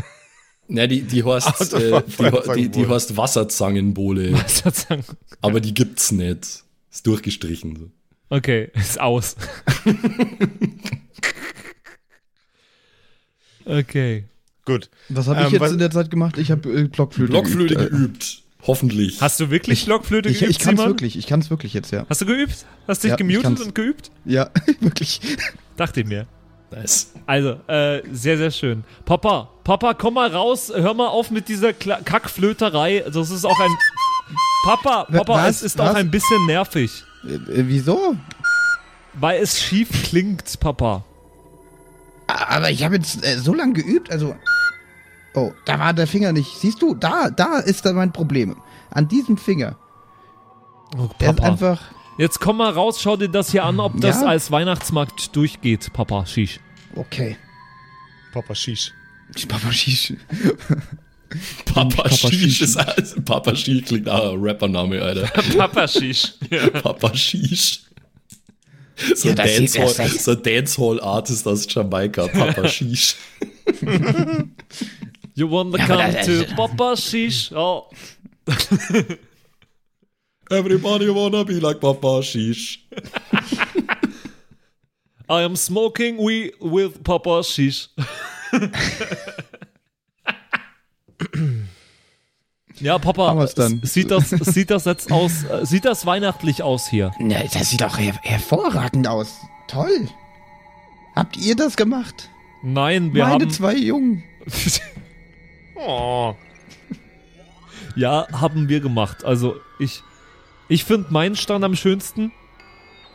[0.68, 5.05] Na, die, die heißt, äh, die, die, die heißt Wasserzangenbowle, Sozusagen.
[5.41, 6.64] aber die gibt's nicht.
[6.91, 7.76] Ist durchgestrichen.
[7.76, 7.91] So.
[8.36, 9.36] Okay, ist aus.
[13.64, 14.24] okay.
[14.72, 14.90] Gut.
[15.08, 16.38] Was habe Ähm, ich jetzt was- in der Zeit gemacht?
[16.38, 17.90] Ich habe äh, Blockflöte, Blockflöte geübt.
[17.92, 18.42] Geübt.
[18.66, 19.20] Hoffentlich.
[19.22, 21.92] Hast du wirklich Blockflöte Ich, geübt, ich kann es wirklich, ich kann es wirklich jetzt,
[21.92, 22.04] ja.
[22.10, 22.66] Hast du geübt?
[22.86, 24.10] Hast dich Ja, ich gemutet und geübt?
[24.26, 24.50] Ja,
[24.80, 25.20] wirklich.
[25.76, 26.26] Dachte ich mir.
[26.70, 27.12] Nice.
[27.26, 28.84] Also, äh, sehr, sehr schön.
[29.04, 33.04] Papa, Papa, komm mal raus, hör mal auf mit dieser Kla Kackflöterei.
[33.12, 33.70] Das ist auch ein.
[34.64, 35.56] Papa, Papa, Was?
[35.56, 35.94] es ist auch Was?
[35.96, 37.02] ein bisschen nervig.
[37.24, 38.14] Äh, äh, wieso?
[39.14, 41.04] Weil es schief klingt, Papa.
[42.35, 44.35] Aber ich habe jetzt äh, so lange geübt, also.
[45.35, 46.57] Oh, da war der Finger nicht.
[46.59, 48.57] Siehst du, da, da ist da mein Problem.
[48.91, 49.76] An diesem Finger.
[50.97, 51.43] Oh, Er ist Papa.
[51.49, 51.81] einfach.
[52.18, 54.26] Jetzt komm mal raus, schau dir das hier an, ob das Ja.
[54.28, 56.26] als Weihnachtsmarkt durchgeht, Papa.
[56.26, 56.59] Shish.
[56.97, 57.37] Okay.
[58.33, 58.93] Papa Shish.
[59.49, 60.14] Papa Shish.
[61.64, 62.61] Papa, Papa Shish Shish.
[62.62, 65.28] ist also, Papa Shish klingt auch ein Rappername, Alter.
[65.57, 66.35] Papa Shish.
[66.51, 66.68] Ja.
[66.83, 67.83] Papa Shish.
[69.14, 73.16] So Ja, Dancehall, so ein Dancehall-Artist aus Jamaika, Papa Shish.
[75.34, 77.51] You wanna Ja, come das- to Papa Shish?
[77.53, 77.88] Oh.
[80.51, 82.84] Everybody wanna be like Papa Shish.
[85.28, 87.88] I am smoking weed with Papa Shish.
[92.81, 93.47] Ja, Papa,
[93.83, 97.12] sieht das, sieht das jetzt aus, äh, sieht das weihnachtlich aus hier?
[97.20, 99.41] Ja, das sieht doch her hervorragend aus.
[99.68, 100.09] Toll.
[101.14, 102.28] Habt ihr das gemacht?
[102.62, 104.22] Nein, wir Meine haben, zwei Jungen.
[105.83, 106.35] Oh.
[107.97, 109.24] ja, haben wir gemacht.
[109.24, 110.03] Also ich,
[110.68, 112.33] ich finde meinen Stand am schönsten,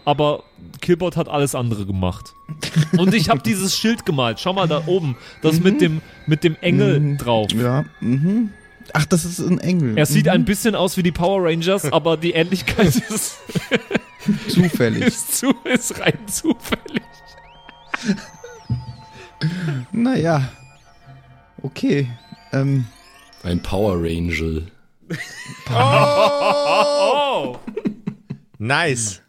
[0.03, 0.43] aber
[0.82, 2.34] Killbot hat alles andere gemacht.
[2.97, 4.39] Und ich habe dieses Schild gemalt.
[4.39, 7.18] Schau mal da oben, das mit dem, mit dem Engel Mhm.
[7.18, 7.51] drauf.
[7.51, 8.51] Ja, mhm.
[8.93, 9.97] Ach, das ist ein Engel.
[9.97, 10.31] Er sieht mhm.
[10.31, 13.38] ein bisschen aus wie die Power Rangers, aber die Ähnlichkeit ist,
[14.47, 15.03] zufällig.
[15.07, 17.03] ist, zu, ist rein zufällig.
[19.91, 20.49] naja.
[21.61, 22.07] Okay.
[22.53, 22.86] Ähm,
[23.43, 24.67] Ein Power Angel.
[25.73, 27.57] Oh!
[28.57, 29.21] Nice.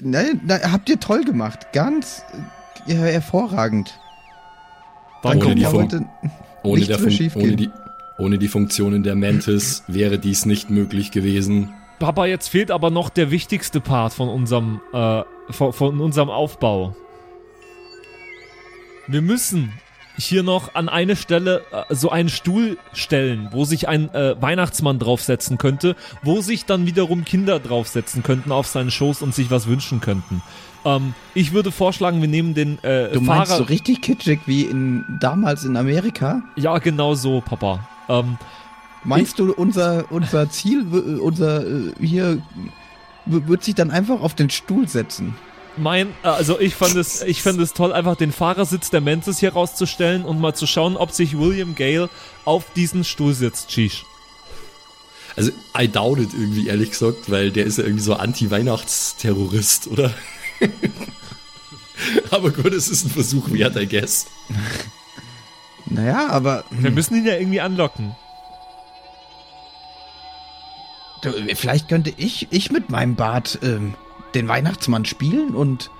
[0.00, 1.66] nein, nein, habt ihr toll gemacht.
[1.74, 2.22] Ganz
[2.86, 3.98] äh, ja, hervorragend.
[5.22, 6.04] Dann Ohne kommt die ja Fun- heute
[6.62, 7.46] Ohne, schiefgehen.
[7.46, 7.70] ohne, die,
[8.18, 11.72] ohne die Funktionen der Mantis wäre dies nicht möglich gewesen.
[11.98, 16.94] Papa, jetzt fehlt aber noch der wichtigste Part von unserem, äh, von, von unserem Aufbau.
[19.06, 19.72] Wir müssen
[20.18, 24.98] hier noch an eine Stelle äh, so einen Stuhl stellen, wo sich ein äh, Weihnachtsmann
[24.98, 29.66] draufsetzen könnte, wo sich dann wiederum Kinder draufsetzen könnten auf seinen Schoß und sich was
[29.66, 30.42] wünschen könnten.
[30.84, 33.58] Ähm, ich würde vorschlagen, wir nehmen den äh, Du meinst Fahrer.
[33.58, 36.42] so richtig kitschig wie in, damals in Amerika?
[36.56, 37.86] ja, genau so, Papa.
[38.08, 38.38] Ähm,
[39.06, 40.84] Meinst du, unser, unser Ziel,
[41.20, 42.42] unser äh, hier
[43.24, 45.36] wird sich dann einfach auf den Stuhl setzen?
[45.76, 49.38] Mein, äh, also ich fand es, ich fand es toll, einfach den Fahrersitz der Mantis
[49.38, 52.10] hier rauszustellen und mal zu schauen, ob sich William Gale
[52.44, 54.04] auf diesen Stuhl sitzt, Sheesh.
[55.36, 60.12] Also, I doubt it irgendwie, ehrlich gesagt, weil der ist ja irgendwie so Anti-Weihnachtsterrorist, oder?
[62.30, 64.26] Aber gut, es ist ein Versuch wert, I guess.
[65.86, 68.14] Naja, aber Wir müssen ihn ja irgendwie anlocken.
[71.22, 73.94] du, vielleicht könnte ich, ich mit meinem Bart ähm,
[74.34, 75.90] den Weihnachtsmann spielen und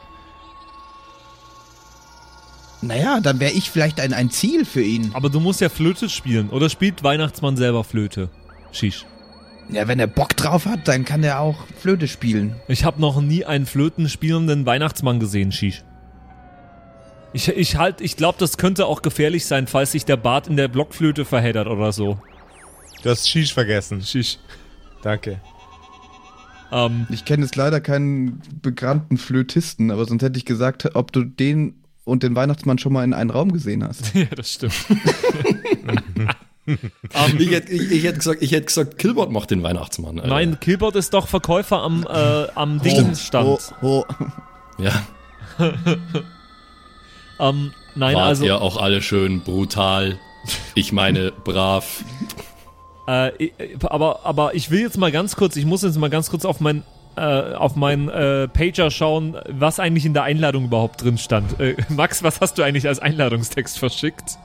[2.82, 5.10] naja, dann wäre ich vielleicht ein, ein Ziel für ihn.
[5.14, 6.50] Aber du musst ja Flöte spielen.
[6.50, 8.28] Oder spielt Weihnachtsmann selber Flöte?
[8.70, 9.06] Sheesh.
[9.70, 12.54] Ja, wenn er Bock drauf hat, dann kann er auch Flöte spielen.
[12.68, 15.82] Ich habe noch nie einen flötenspielenden Weihnachtsmann gesehen, Sheesh.
[17.36, 20.56] Ich, ich halt, ich glaube, das könnte auch gefährlich sein, falls sich der Bart in
[20.56, 22.18] der Blockflöte verheddert oder so.
[23.02, 24.00] Du hast Shish vergessen.
[24.00, 24.38] Sheesh.
[25.02, 25.38] Danke.
[26.72, 31.24] Ähm, Ich kenne jetzt leider keinen bekannten Flötisten, aber sonst hätte ich gesagt, ob du
[31.24, 31.74] den
[32.04, 34.14] und den Weihnachtsmann schon mal in einem Raum gesehen hast.
[34.14, 34.74] ja, das stimmt.
[37.38, 40.18] Ich hätte, ich, ich hätte gesagt, ich hätte gesagt, Killbot macht den Weihnachtsmann.
[40.18, 40.28] Alter.
[40.34, 43.72] Nein, Killbot ist doch Verkäufer am, äh, am Dingensstand.
[43.82, 44.04] Oh, oh.
[44.76, 45.06] Ja,
[47.38, 50.18] Ähm, nein, wart also, ihr auch alle schön brutal.
[50.74, 52.04] Ich meine, brav.
[53.06, 53.50] äh,
[53.82, 56.60] aber, aber ich will jetzt mal ganz kurz, ich muss jetzt mal ganz kurz auf
[56.60, 56.82] mein,
[57.16, 61.58] äh, auf meinen äh, Pager schauen, was eigentlich in der Einladung überhaupt drin stand.
[61.60, 64.38] Äh, Max, was hast du eigentlich als Einladungstext verschickt?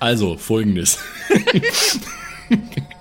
[0.00, 0.98] Also, folgendes.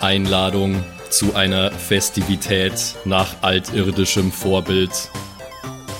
[0.00, 4.90] Einladung zu einer Festivität nach altirdischem Vorbild.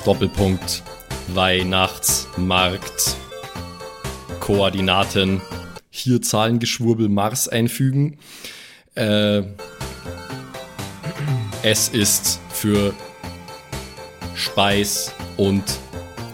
[0.05, 0.83] Doppelpunkt
[1.29, 3.17] Weihnachtsmarkt.
[4.41, 5.41] Koordinaten.
[5.91, 8.19] Hier Zahlengeschwurbel Mars einfügen.
[8.95, 9.43] Äh,
[11.63, 12.95] es ist für
[14.35, 15.65] Speis und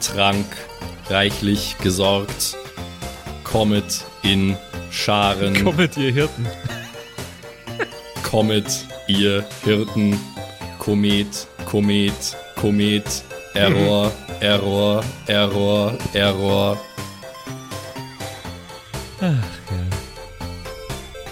[0.00, 0.46] Trank
[1.10, 2.56] reichlich gesorgt.
[3.42, 4.56] Kommet in
[4.90, 6.46] Scharen, Kommet, ihr Hirten.
[8.26, 10.18] Kommet ihr Hirten,
[10.80, 13.22] Komet, Komet, Komet,
[13.54, 16.80] Error, Error, Error, Error.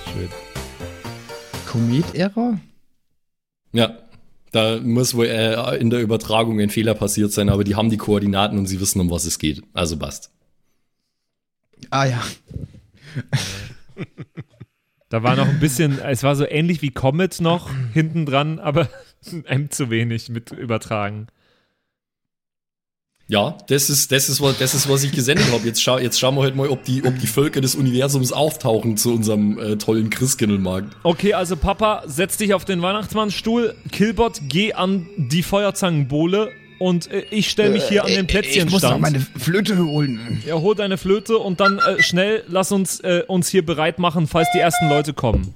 [0.07, 0.28] Schön.
[1.66, 2.61] Komet-Error?
[3.72, 3.99] Ja,
[4.53, 7.97] da muss wohl äh, in der Übertragung ein Fehler passiert sein, aber die haben die
[7.97, 9.64] Koordinaten und sie wissen, um was es geht.
[9.72, 10.30] Also passt.
[11.90, 12.22] Ah ja.
[15.15, 18.89] Da war noch ein bisschen, es war so ähnlich wie Comet noch hinten dran, aber
[19.47, 21.29] einem zu wenig mit übertragen.
[23.29, 25.65] Ja, das ist, das ist, was, das ist, was ich gesendet habe.
[25.65, 28.97] Jetzt, schau, jetzt schauen wir halt mal, ob die, ob die Völker des Universums auftauchen
[28.97, 30.97] zu unserem äh, tollen Christkindlmarkt.
[31.05, 33.77] Okay, also Papa, setz dich auf den Weihnachtsmannstuhl.
[33.93, 38.35] Killbot, geh an die Feuerzangenbowle und äh, ich stelle mich hier an den Ich
[38.70, 39.01] muss noch Plätzchenstand.
[39.01, 40.43] meine Flöte holen.
[40.47, 44.27] Ja, hol deine Flöte und dann äh, schnell lass uns äh, uns hier bereit machen,
[44.27, 45.55] falls die ersten Leute kommen.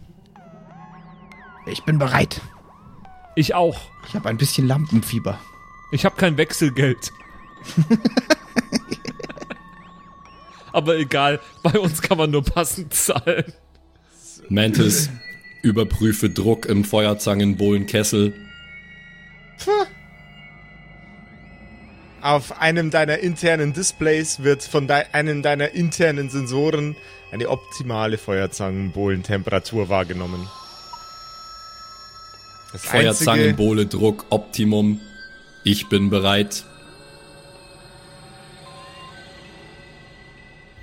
[1.66, 2.40] Ich bin bereit.
[3.36, 3.80] Ich auch.
[4.08, 5.38] Ich habe ein bisschen Lampenfieber.
[5.92, 7.12] Ich habe kein Wechselgeld.
[10.72, 13.44] Aber egal, bei uns kann man nur passend zahlen.
[14.48, 15.10] Mantis,
[15.62, 18.34] überprüfe Druck im Feuerzangenbohlenkessel.
[22.20, 26.96] Auf einem deiner internen Displays wird von dei einem deiner internen Sensoren
[27.30, 30.48] eine optimale Feuerzangenbohlentemperatur wahrgenommen.
[32.72, 35.00] Das Feuerzangenbowle Druck Optimum.
[35.64, 36.64] Ich bin bereit.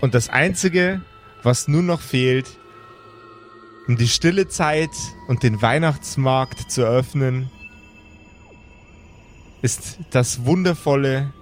[0.05, 1.01] und das einzige,
[1.41, 2.45] was nur noch fehlt,
[3.87, 4.91] um die stille Zeit
[5.27, 7.49] und den Weihnachtsmarkt zu eröffnen,
[9.65, 11.33] ist das wundervolle,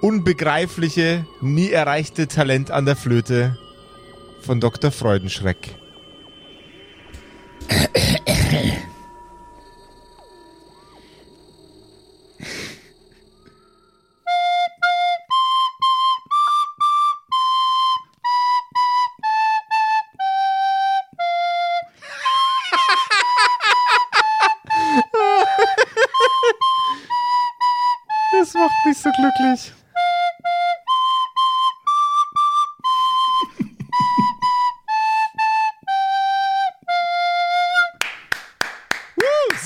[0.00, 3.58] unbegreifliche, nie erreichte Talent an der Flöte
[4.40, 4.92] von Dr.
[4.92, 5.76] Freudenschreck.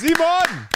[0.05, 0.67] Simon!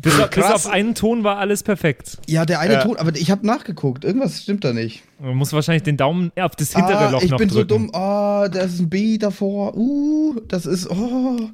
[0.00, 0.66] Bis, auf- bis Krass.
[0.66, 2.18] auf einen Ton war alles perfekt.
[2.28, 2.84] Ja, der eine Ja.
[2.84, 4.04] Ton, aber ich habe nachgeguckt.
[4.04, 5.02] Irgendwas stimmt da nicht.
[5.18, 7.68] Man muss wahrscheinlich den Daumen auf das hintere ah, Loch ich noch bin drücken.
[7.70, 7.88] so dumm.
[7.92, 9.76] Oh, da ist ein B davor.
[9.76, 10.88] Uh, das ist.
[10.88, 11.50] Oh.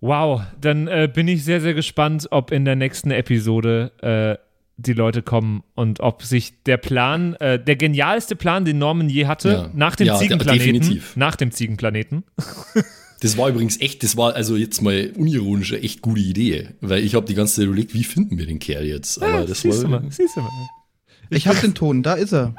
[0.00, 3.90] Wow, dann äh, bin ich sehr, sehr gespannt, ob in der nächsten Episode
[4.38, 4.40] äh,
[4.76, 9.26] die Leute kommen und ob sich der Plan, äh, der genialste Plan, den Norman je
[9.26, 9.70] hatte, Ja.
[9.74, 11.16] nach dem Ja, Ziegenplaneten, definitiv.
[11.16, 12.22] nach dem Ziegenplaneten.
[13.22, 17.04] Das war übrigens echt, das war also jetzt mal unironisch eine echt gute Idee, weil
[17.04, 19.22] ich habe die ganze Zeit überlegt, wie finden wir den Kerl jetzt?
[19.22, 20.50] Aber das siehst, du war mal, siehst du mal.
[21.30, 22.52] Ich habe den Ton, da ist er.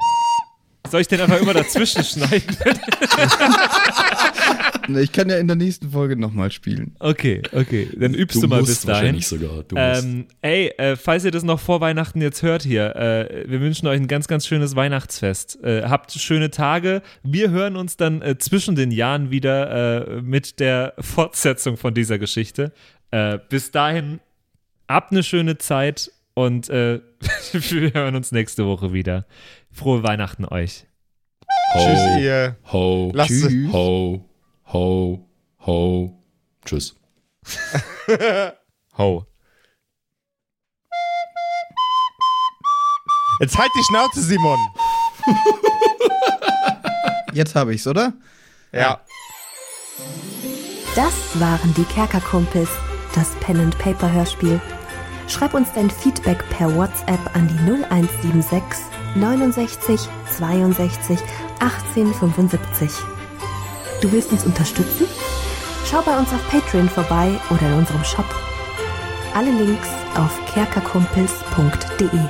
[0.90, 2.56] Soll ich den einfach immer dazwischen schneiden?
[4.88, 6.94] Ich kann ja in der nächsten Folge nochmal spielen.
[6.98, 7.88] Okay, okay.
[7.96, 8.94] Dann übst du, du mal musst bis dahin.
[9.02, 9.62] wahrscheinlich sogar.
[9.62, 10.04] Du musst.
[10.04, 13.86] Ähm, ey, äh, falls ihr das noch vor Weihnachten jetzt hört hier, äh, wir wünschen
[13.86, 15.62] euch ein ganz, ganz schönes Weihnachtsfest.
[15.64, 17.02] Äh, habt schöne Tage.
[17.22, 22.18] Wir hören uns dann äh, zwischen den Jahren wieder äh, mit der Fortsetzung von dieser
[22.18, 22.72] Geschichte.
[23.10, 24.20] Äh, bis dahin,
[24.88, 27.00] habt eine schöne Zeit und äh,
[27.52, 29.24] wir hören uns nächste Woche wieder.
[29.70, 30.84] Frohe Weihnachten euch.
[31.74, 32.56] ho, Tschüss, ihr.
[32.72, 33.72] ho, Lasst Tschüss.
[33.72, 34.24] ho,
[34.74, 35.26] ho,
[35.64, 36.22] ho.
[36.64, 36.96] Tschüss.
[38.98, 39.26] Ho.
[43.40, 44.58] Jetzt halt die Schnauze, Simon.
[47.32, 48.12] Jetzt habe ich's, oder?
[48.72, 49.00] Ja.
[50.94, 52.70] Das waren die Kerkerkumpels,
[53.14, 54.60] das Pen and Paper Hörspiel.
[55.28, 58.62] Schreib uns dein Feedback per WhatsApp an die 0176
[59.16, 60.00] 69
[60.36, 61.18] 62
[61.60, 63.13] 18 75.
[64.00, 65.06] Du willst uns unterstützen?
[65.86, 68.26] Schau bei uns auf Patreon vorbei oder in unserem Shop.
[69.34, 72.20] Alle Links auf kerkerkumpels.de.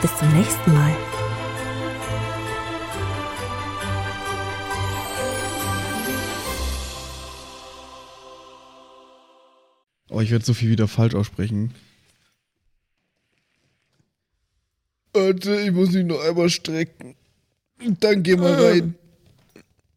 [0.00, 0.96] Bis zum nächsten Mal.
[10.08, 11.74] Oh, ich werde so viel wieder falsch aussprechen.
[15.14, 17.16] Warte, ich muss mich noch einmal strecken.
[18.00, 18.94] Dann geh mal rein.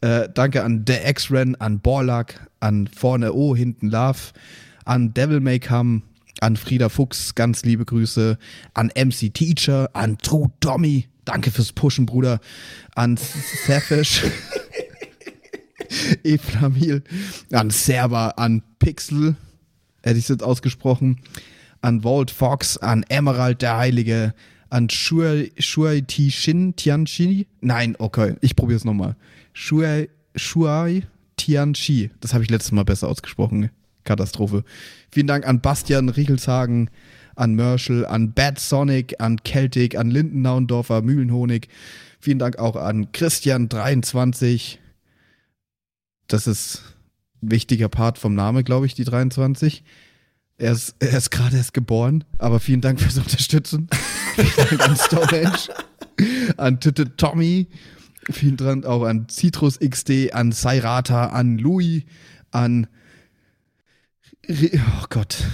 [0.00, 4.32] Äh, danke an The X-Ren, an Borlak, an Vorne O, hinten Love,
[4.84, 6.02] an Devil May Come,
[6.40, 8.38] an Frieda Fuchs, ganz liebe Grüße,
[8.74, 12.40] an MC Teacher, an True Tommy, danke fürs Pushen, Bruder,
[12.94, 14.22] an Safish,
[16.22, 17.02] Eflamil,
[17.50, 19.36] an Server, an Pixel,
[20.02, 21.20] hätte ich es jetzt ausgesprochen,
[21.80, 24.34] an Walt Fox, an Emerald der Heilige,
[24.70, 27.46] an Shuai, Shuai Tishin Tianchi.
[27.60, 29.16] Nein, okay, ich probiere es nochmal.
[29.60, 31.02] Shuai, Shuai
[31.36, 32.10] Tianchi.
[32.20, 33.70] Das habe ich letztes Mal besser ausgesprochen.
[34.04, 34.62] Katastrophe.
[35.10, 36.90] Vielen Dank an Bastian Riechelshagen,
[37.34, 41.66] an Merschel, an Bad Sonic, an Celtic, an Lindennaundorfer, Mühlenhonig.
[42.20, 44.78] Vielen Dank auch an Christian23.
[46.28, 46.94] Das ist
[47.42, 49.82] ein wichtiger Part vom Name, glaube ich, die 23.
[50.58, 53.88] Er ist, er ist gerade erst geboren, aber vielen Dank fürs Unterstützen.
[54.36, 55.72] vielen Dank an Storage,
[56.56, 57.66] an Titte Tommy,
[58.30, 62.04] vielen Dank auch an Citrus XD, an Sairata, an Louis,
[62.50, 62.86] an.
[64.48, 65.44] Oh Gott,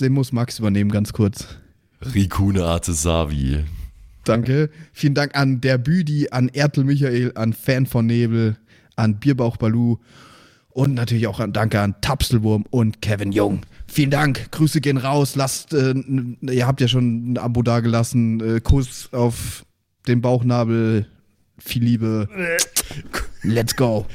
[0.00, 1.46] den muss Max übernehmen, ganz kurz.
[2.02, 3.64] Rikune Artesavi.
[4.24, 4.70] Danke.
[4.92, 8.56] Vielen Dank an der Büdi, an Ertel Michael, an Fan von Nebel,
[8.96, 9.98] an Bierbauch Balu
[10.70, 13.62] und natürlich auch an Danke an Tapselwurm und Kevin Jung.
[13.86, 14.50] Vielen Dank.
[14.50, 15.36] Grüße gehen raus.
[15.36, 15.94] Lasst, äh,
[16.42, 18.56] ihr habt ja schon ein Abo dagelassen.
[18.56, 19.64] Äh, Kuss auf
[20.06, 21.06] den Bauchnabel.
[21.58, 22.28] Viel Liebe.
[23.42, 24.06] Let's go.